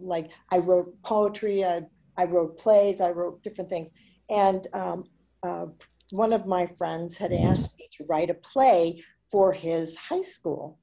like 0.00 0.30
I 0.52 0.58
wrote 0.58 0.94
poetry, 1.02 1.64
I, 1.64 1.82
I 2.16 2.24
wrote 2.24 2.58
plays, 2.58 3.00
I 3.00 3.10
wrote 3.10 3.42
different 3.42 3.70
things. 3.70 3.90
And 4.28 4.66
um, 4.72 5.04
uh, 5.42 5.66
one 6.10 6.32
of 6.32 6.46
my 6.46 6.66
friends 6.66 7.18
had 7.18 7.32
asked 7.32 7.78
me 7.78 7.88
to 7.96 8.04
write 8.04 8.30
a 8.30 8.34
play 8.34 9.02
for 9.30 9.52
his 9.52 9.96
high 9.96 10.22
school. 10.22 10.78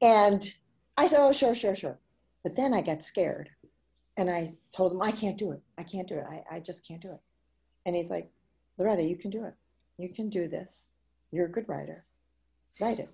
And 0.00 0.44
I 0.96 1.06
said, 1.06 1.18
oh, 1.20 1.32
sure, 1.32 1.54
sure, 1.54 1.76
sure. 1.76 1.98
But 2.42 2.56
then 2.56 2.74
I 2.74 2.82
got 2.82 3.02
scared. 3.02 3.50
And 4.16 4.30
I 4.30 4.54
told 4.76 4.92
him, 4.92 5.02
I 5.02 5.12
can't 5.12 5.38
do 5.38 5.52
it. 5.52 5.60
I 5.78 5.84
can't 5.84 6.08
do 6.08 6.16
it. 6.16 6.24
I, 6.28 6.56
I 6.56 6.60
just 6.60 6.86
can't 6.86 7.00
do 7.00 7.12
it. 7.12 7.20
And 7.86 7.94
he's 7.94 8.10
like, 8.10 8.28
Loretta, 8.78 9.02
you 9.02 9.16
can 9.16 9.30
do 9.30 9.44
it. 9.44 9.54
You 9.96 10.12
can 10.12 10.28
do 10.28 10.48
this. 10.48 10.88
You're 11.30 11.46
a 11.46 11.50
good 11.50 11.68
writer. 11.68 12.04
Write 12.80 12.98
it. 12.98 13.08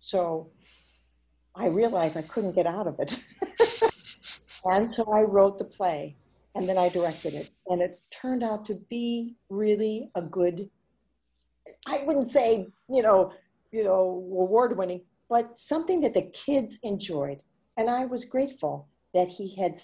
So 0.00 0.50
I 1.54 1.68
realized 1.68 2.16
I 2.16 2.22
couldn't 2.22 2.54
get 2.54 2.66
out 2.66 2.86
of 2.86 2.98
it. 3.00 3.22
and 4.64 4.94
so 4.94 5.04
I 5.12 5.22
wrote 5.22 5.58
the 5.58 5.64
play 5.64 6.16
and 6.54 6.68
then 6.68 6.78
I 6.78 6.88
directed 6.88 7.34
it. 7.34 7.50
And 7.68 7.80
it 7.82 8.00
turned 8.10 8.42
out 8.42 8.64
to 8.66 8.74
be 8.74 9.34
really 9.48 10.10
a 10.14 10.22
good, 10.22 10.68
I 11.86 12.02
wouldn't 12.04 12.32
say, 12.32 12.66
you 12.90 13.02
know, 13.02 13.32
you 13.70 13.84
know, 13.84 14.00
award 14.00 14.76
winning, 14.76 15.02
but 15.28 15.58
something 15.58 16.00
that 16.00 16.14
the 16.14 16.22
kids 16.32 16.78
enjoyed. 16.82 17.42
And 17.76 17.88
I 17.90 18.06
was 18.06 18.24
grateful 18.24 18.88
that 19.14 19.28
he 19.28 19.54
had 19.56 19.78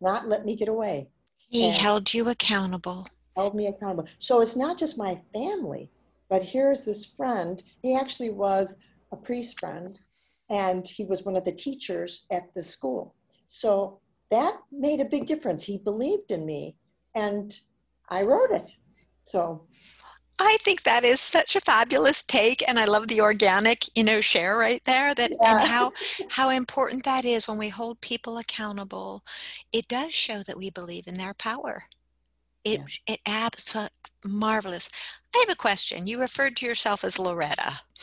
not 0.00 0.26
let 0.28 0.44
me 0.44 0.56
get 0.56 0.68
away, 0.68 1.08
He 1.48 1.70
held 1.70 2.12
you 2.14 2.28
accountable. 2.28 3.06
held 3.36 3.54
me 3.54 3.66
accountable. 3.66 4.08
So 4.18 4.40
it's 4.40 4.56
not 4.56 4.78
just 4.78 4.98
my 4.98 5.20
family, 5.32 5.90
but 6.28 6.42
here's 6.42 6.84
this 6.84 7.04
friend. 7.04 7.62
He 7.82 7.96
actually 7.96 8.30
was 8.30 8.76
a 9.12 9.16
priest 9.16 9.60
friend, 9.60 9.98
and 10.50 10.86
he 10.86 11.04
was 11.04 11.22
one 11.24 11.36
of 11.36 11.44
the 11.44 11.52
teachers 11.52 12.26
at 12.30 12.52
the 12.54 12.62
school. 12.62 13.14
So 13.48 14.00
that 14.34 14.58
made 14.72 15.00
a 15.00 15.04
big 15.04 15.26
difference. 15.26 15.64
He 15.64 15.78
believed 15.78 16.30
in 16.32 16.44
me, 16.44 16.76
and 17.14 17.52
I 18.08 18.22
wrote 18.22 18.50
it. 18.50 18.66
So 19.30 19.66
I 20.38 20.56
think 20.60 20.82
that 20.82 21.04
is 21.04 21.20
such 21.20 21.54
a 21.54 21.60
fabulous 21.60 22.24
take, 22.24 22.66
and 22.68 22.78
I 22.78 22.84
love 22.86 23.06
the 23.06 23.20
organic, 23.20 23.84
you 23.96 24.02
know, 24.02 24.20
share 24.20 24.56
right 24.56 24.82
there. 24.84 25.14
That 25.14 25.30
Yeah. 25.30 25.60
and 25.60 25.68
how 25.68 25.92
how 26.30 26.50
important 26.50 27.04
that 27.04 27.24
is 27.24 27.46
when 27.46 27.58
we 27.58 27.68
hold 27.68 28.00
people 28.00 28.38
accountable. 28.38 29.24
It 29.72 29.86
does 29.88 30.12
show 30.12 30.42
that 30.42 30.56
we 30.56 30.70
believe 30.70 31.06
in 31.06 31.14
their 31.14 31.34
power. 31.34 31.84
It 32.64 32.80
it 33.06 33.20
absolutely 33.26 33.90
marvelous. 34.24 34.88
I 35.34 35.44
have 35.46 35.50
a 35.50 35.56
question. 35.56 36.06
You 36.08 36.18
referred 36.18 36.56
to 36.56 36.66
yourself 36.66 37.04
as 37.04 37.18
Loretta. 37.18 37.78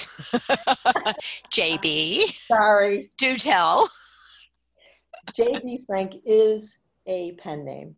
JB, 1.52 2.38
sorry, 2.48 3.12
do 3.17 3.36
tell. 3.38 3.89
JB 5.34 5.86
Frank 5.86 6.15
is 6.26 6.80
a 7.08 7.34
pen 7.34 7.65
name. 7.65 7.96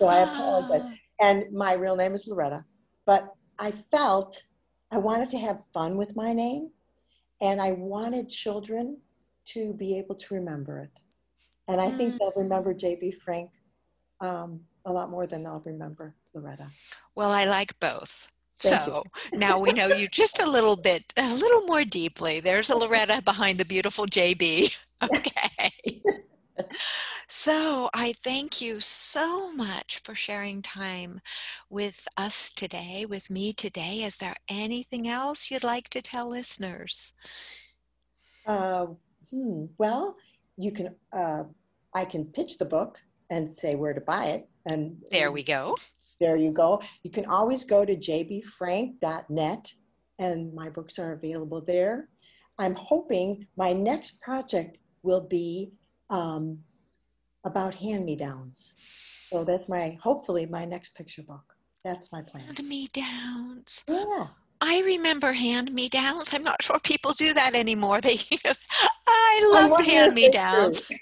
So 0.00 0.08
I 0.08 0.20
apologize. 0.20 0.82
Ah, 0.84 0.94
and 1.20 1.44
my 1.52 1.74
real 1.74 1.96
name 1.96 2.14
is 2.14 2.26
Loretta. 2.28 2.64
But 3.06 3.34
I 3.58 3.70
felt 3.70 4.42
I 4.90 4.98
wanted 4.98 5.28
to 5.30 5.38
have 5.38 5.62
fun 5.72 5.96
with 5.96 6.16
my 6.16 6.32
name, 6.32 6.70
and 7.40 7.60
I 7.60 7.72
wanted 7.72 8.28
children 8.28 8.98
to 9.46 9.74
be 9.74 9.98
able 9.98 10.14
to 10.16 10.34
remember 10.34 10.80
it. 10.80 10.90
And 11.68 11.80
I 11.80 11.90
think 11.90 12.18
they'll 12.18 12.32
remember 12.36 12.74
J.B. 12.74 13.12
Frank 13.12 13.50
um, 14.20 14.60
a 14.84 14.92
lot 14.92 15.10
more 15.10 15.26
than 15.26 15.42
they'll 15.42 15.62
remember 15.64 16.14
Loretta. 16.34 16.68
Well, 17.14 17.30
I 17.30 17.44
like 17.44 17.78
both. 17.80 18.30
Thank. 18.58 18.84
So 18.84 19.04
now 19.34 19.58
we 19.58 19.72
know 19.72 19.86
you 19.86 20.08
just 20.08 20.40
a 20.40 20.48
little 20.48 20.76
bit, 20.76 21.12
a 21.16 21.34
little 21.34 21.62
more 21.62 21.84
deeply. 21.84 22.40
There's 22.40 22.70
a 22.70 22.76
Loretta 22.76 23.20
behind 23.22 23.58
the 23.58 23.64
beautiful 23.64 24.06
JB. 24.06 24.76
Okay. 25.02 25.95
So 27.28 27.90
I 27.92 28.14
thank 28.22 28.60
you 28.60 28.80
so 28.80 29.52
much 29.52 30.00
for 30.04 30.14
sharing 30.14 30.62
time 30.62 31.20
with 31.68 32.06
us 32.16 32.50
today, 32.50 33.04
with 33.04 33.30
me 33.30 33.52
today. 33.52 34.04
Is 34.04 34.16
there 34.16 34.36
anything 34.48 35.08
else 35.08 35.50
you'd 35.50 35.64
like 35.64 35.88
to 35.90 36.00
tell 36.02 36.28
listeners? 36.28 37.12
Uh, 38.46 38.86
hmm, 39.30 39.64
well, 39.76 40.14
you 40.56 40.70
can. 40.70 40.94
Uh, 41.12 41.44
I 41.94 42.04
can 42.04 42.26
pitch 42.26 42.58
the 42.58 42.64
book 42.64 42.98
and 43.30 43.56
say 43.56 43.74
where 43.74 43.94
to 43.94 44.00
buy 44.00 44.26
it, 44.26 44.48
and 44.66 44.96
There 45.10 45.32
we 45.32 45.42
go. 45.42 45.74
there 46.20 46.36
you 46.36 46.52
go. 46.52 46.80
You 47.02 47.10
can 47.10 47.26
always 47.26 47.64
go 47.64 47.84
to 47.84 47.96
jbfrank.net 47.96 49.72
and 50.18 50.54
my 50.54 50.68
books 50.68 50.98
are 50.98 51.12
available 51.12 51.60
there. 51.60 52.08
I'm 52.58 52.74
hoping 52.74 53.46
my 53.56 53.72
next 53.72 54.20
project 54.22 54.78
will 55.02 55.20
be 55.20 55.72
um, 56.10 56.60
about 57.44 57.76
hand-me-downs. 57.76 58.74
So 59.28 59.44
that's 59.44 59.68
my, 59.68 59.98
hopefully 60.02 60.46
my 60.46 60.64
next 60.64 60.94
picture 60.94 61.22
book. 61.22 61.54
That's 61.84 62.10
my 62.12 62.22
plan. 62.22 62.44
Hand 62.44 62.62
me 62.68 62.88
downs. 62.92 63.84
Yeah. 63.88 64.28
I 64.60 64.82
remember 64.82 65.32
hand 65.32 65.72
me 65.72 65.88
downs. 65.88 66.32
I'm 66.32 66.42
not 66.42 66.62
sure 66.62 66.78
people 66.80 67.12
do 67.12 67.32
that 67.34 67.54
anymore. 67.54 68.00
They, 68.00 68.18
you 68.30 68.38
know, 68.44 68.52
I 69.08 69.50
love 69.52 69.84
hand-me-downs. 69.84 70.90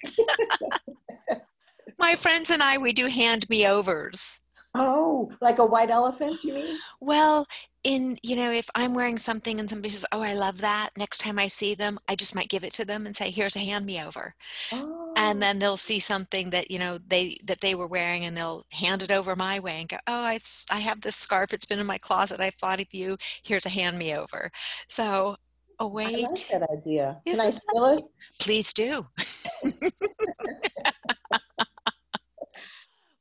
My 1.98 2.16
friends 2.16 2.50
and 2.50 2.62
I, 2.62 2.78
we 2.78 2.92
do 2.92 3.06
hand 3.06 3.48
me 3.48 3.66
overs. 3.66 4.40
Oh, 4.74 5.30
like 5.40 5.58
a 5.58 5.66
white 5.66 5.90
elephant, 5.90 6.42
you 6.42 6.54
mean? 6.54 6.76
Well, 7.00 7.46
in, 7.84 8.16
you 8.22 8.34
know, 8.34 8.50
if 8.50 8.68
I'm 8.74 8.94
wearing 8.94 9.18
something 9.18 9.60
and 9.60 9.68
somebody 9.68 9.90
says, 9.90 10.06
Oh, 10.10 10.22
I 10.22 10.32
love 10.34 10.58
that, 10.62 10.90
next 10.96 11.18
time 11.18 11.38
I 11.38 11.48
see 11.48 11.74
them, 11.74 11.98
I 12.08 12.16
just 12.16 12.34
might 12.34 12.48
give 12.48 12.64
it 12.64 12.72
to 12.74 12.84
them 12.84 13.06
and 13.06 13.14
say, 13.14 13.30
Here's 13.30 13.56
a 13.56 13.60
hand 13.60 13.84
me 13.84 14.02
over. 14.02 14.34
Oh. 14.72 15.12
And 15.16 15.40
then 15.40 15.58
they'll 15.58 15.76
see 15.76 16.00
something 16.00 16.50
that, 16.50 16.70
you 16.70 16.78
know, 16.78 16.98
they 17.06 17.36
that 17.44 17.60
they 17.60 17.74
were 17.74 17.86
wearing 17.86 18.24
and 18.24 18.36
they'll 18.36 18.64
hand 18.70 19.02
it 19.02 19.12
over 19.12 19.36
my 19.36 19.60
way 19.60 19.80
and 19.80 19.88
go, 19.88 19.98
Oh, 20.06 20.24
i 20.24 20.40
i 20.70 20.80
have 20.80 21.02
this 21.02 21.16
scarf. 21.16 21.52
It's 21.52 21.66
been 21.66 21.78
in 21.78 21.86
my 21.86 21.98
closet. 21.98 22.40
I 22.40 22.50
thought 22.50 22.80
of 22.80 22.92
you. 22.92 23.16
Here's 23.42 23.66
a 23.66 23.70
hand 23.70 23.98
me 23.98 24.16
over. 24.16 24.50
So 24.88 25.36
a 25.78 25.84
I 25.84 25.86
way 25.86 26.22
like 26.22 26.34
to, 26.34 26.58
that 26.58 26.70
idea. 26.70 27.20
Can 27.26 27.40
I 27.40 27.50
steal 27.50 27.84
it? 27.86 28.04
please 28.40 28.72
do. 28.72 29.06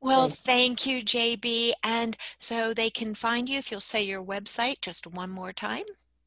Well, 0.03 0.27
Great. 0.27 0.37
Thank 0.53 0.85
you, 0.85 1.03
JB. 1.03 1.71
And 1.83 2.15
so 2.39 2.73
they 2.73 2.91
can 2.91 3.15
find 3.15 3.49
you 3.49 3.57
if 3.57 3.71
you'll 3.71 3.81
say 3.81 4.03
your 4.03 4.23
website 4.23 4.81
just 4.81 5.07
one 5.07 5.31
more 5.31 5.51
time. 5.51 5.85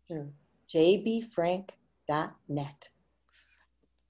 Sure. 0.09 0.27
jbfrank.net. 0.69 2.91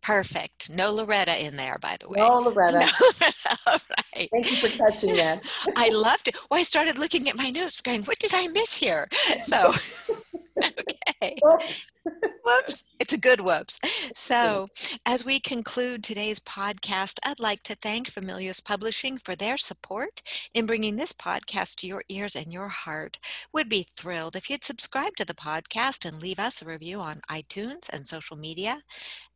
Perfect. 0.02 0.70
No 0.70 0.92
Loretta 0.92 1.44
in 1.44 1.56
there, 1.56 1.78
by 1.80 1.96
the 1.98 2.08
way. 2.08 2.18
No, 2.18 2.38
Loretta. 2.38 2.88
No, 3.20 3.26
all 3.66 3.78
right. 4.14 4.28
Thank 4.30 4.50
you 4.50 4.56
for 4.56 4.68
catching 4.68 5.16
that. 5.16 5.42
I 5.76 5.88
loved 5.88 6.28
it. 6.28 6.36
Well, 6.50 6.60
I 6.60 6.62
started 6.62 6.96
looking 6.96 7.28
at 7.28 7.36
my 7.36 7.50
notes 7.50 7.80
going, 7.80 8.04
what 8.04 8.18
did 8.18 8.32
I 8.32 8.46
miss 8.48 8.76
here? 8.76 9.08
So, 9.42 9.68
okay. 10.62 11.36
Whoops. 11.42 11.92
Whoops. 12.46 12.84
It's 13.00 13.12
a 13.12 13.18
good 13.18 13.40
whoops. 13.40 13.80
So, 14.14 14.68
as 15.04 15.24
we 15.24 15.40
conclude 15.40 16.04
today's 16.04 16.38
podcast, 16.38 17.18
I'd 17.24 17.40
like 17.40 17.64
to 17.64 17.74
thank 17.74 18.08
Familius 18.08 18.60
Publishing 18.60 19.18
for 19.18 19.34
their 19.34 19.56
support 19.56 20.22
in 20.54 20.64
bringing 20.64 20.94
this 20.94 21.12
podcast 21.12 21.74
to 21.76 21.88
your 21.88 22.04
ears 22.08 22.36
and 22.36 22.52
your 22.52 22.68
heart. 22.68 23.18
Would 23.52 23.68
be 23.68 23.84
thrilled 23.96 24.36
if 24.36 24.48
you'd 24.48 24.62
subscribe 24.62 25.16
to 25.16 25.24
the 25.24 25.34
podcast 25.34 26.04
and 26.04 26.22
leave 26.22 26.38
us 26.38 26.62
a 26.62 26.66
review 26.66 27.00
on 27.00 27.20
iTunes 27.28 27.88
and 27.92 28.06
social 28.06 28.36
media. 28.36 28.82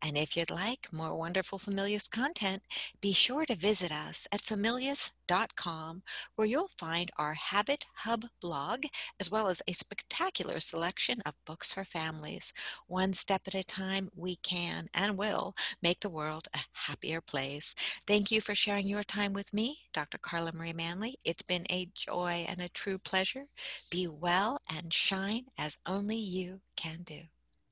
And 0.03 0.17
if 0.17 0.37
you'd 0.37 0.51
like 0.51 0.89
more 0.93 1.15
wonderful 1.15 1.59
Familius 1.59 2.09
content, 2.09 2.63
be 3.01 3.13
sure 3.13 3.45
to 3.45 3.55
visit 3.55 3.93
us 3.93 4.27
at 4.33 4.41
familius.com, 4.41 6.03
where 6.37 6.47
you'll 6.47 6.71
find 6.79 7.11
our 7.19 7.35
Habit 7.35 7.85
Hub 7.97 8.25
blog, 8.41 8.85
as 9.19 9.31
well 9.31 9.49
as 9.49 9.61
a 9.69 9.73
spectacular 9.73 10.59
selection 10.59 11.21
of 11.27 11.35
books 11.45 11.75
for 11.75 11.85
families. 11.85 12.55
One 13.01 13.15
step 13.15 13.41
at 13.47 13.55
a 13.55 13.63
time, 13.63 14.11
we 14.15 14.37
can 14.37 14.91
and 14.93 15.17
will 15.17 15.55
make 15.81 16.01
the 16.01 16.11
world 16.11 16.49
a 16.53 16.59
happier 16.75 17.23
place. 17.23 17.75
Thank 18.07 18.31
you 18.31 18.43
for 18.43 18.55
sharing 18.55 18.87
your 18.87 19.05
time 19.05 19.33
with 19.33 19.55
me, 19.55 19.79
Dr. 19.95 20.19
Carla 20.19 20.53
Marie 20.53 20.75
Manley. 20.75 21.17
It's 21.25 21.41
been 21.41 21.65
a 21.71 21.89
joy 21.95 22.45
and 22.47 22.61
a 22.61 22.69
true 22.69 22.99
pleasure. 22.99 23.47
Be 23.91 24.07
well 24.07 24.61
and 24.69 24.93
shine 24.93 25.47
as 25.57 25.79
only 25.87 26.17
you 26.17 26.61
can 26.77 26.99
do. 27.05 27.21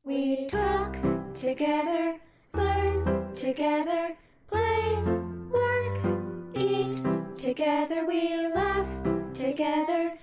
We 0.02 0.46
talk 0.46 0.96
together, 1.34 2.18
learn 2.54 3.34
together, 3.34 4.16
play, 4.46 4.94
work, 5.50 6.56
eat, 6.56 7.04
Together 7.38 8.06
we 8.06 8.48
laugh, 8.48 8.88
together 9.34 10.18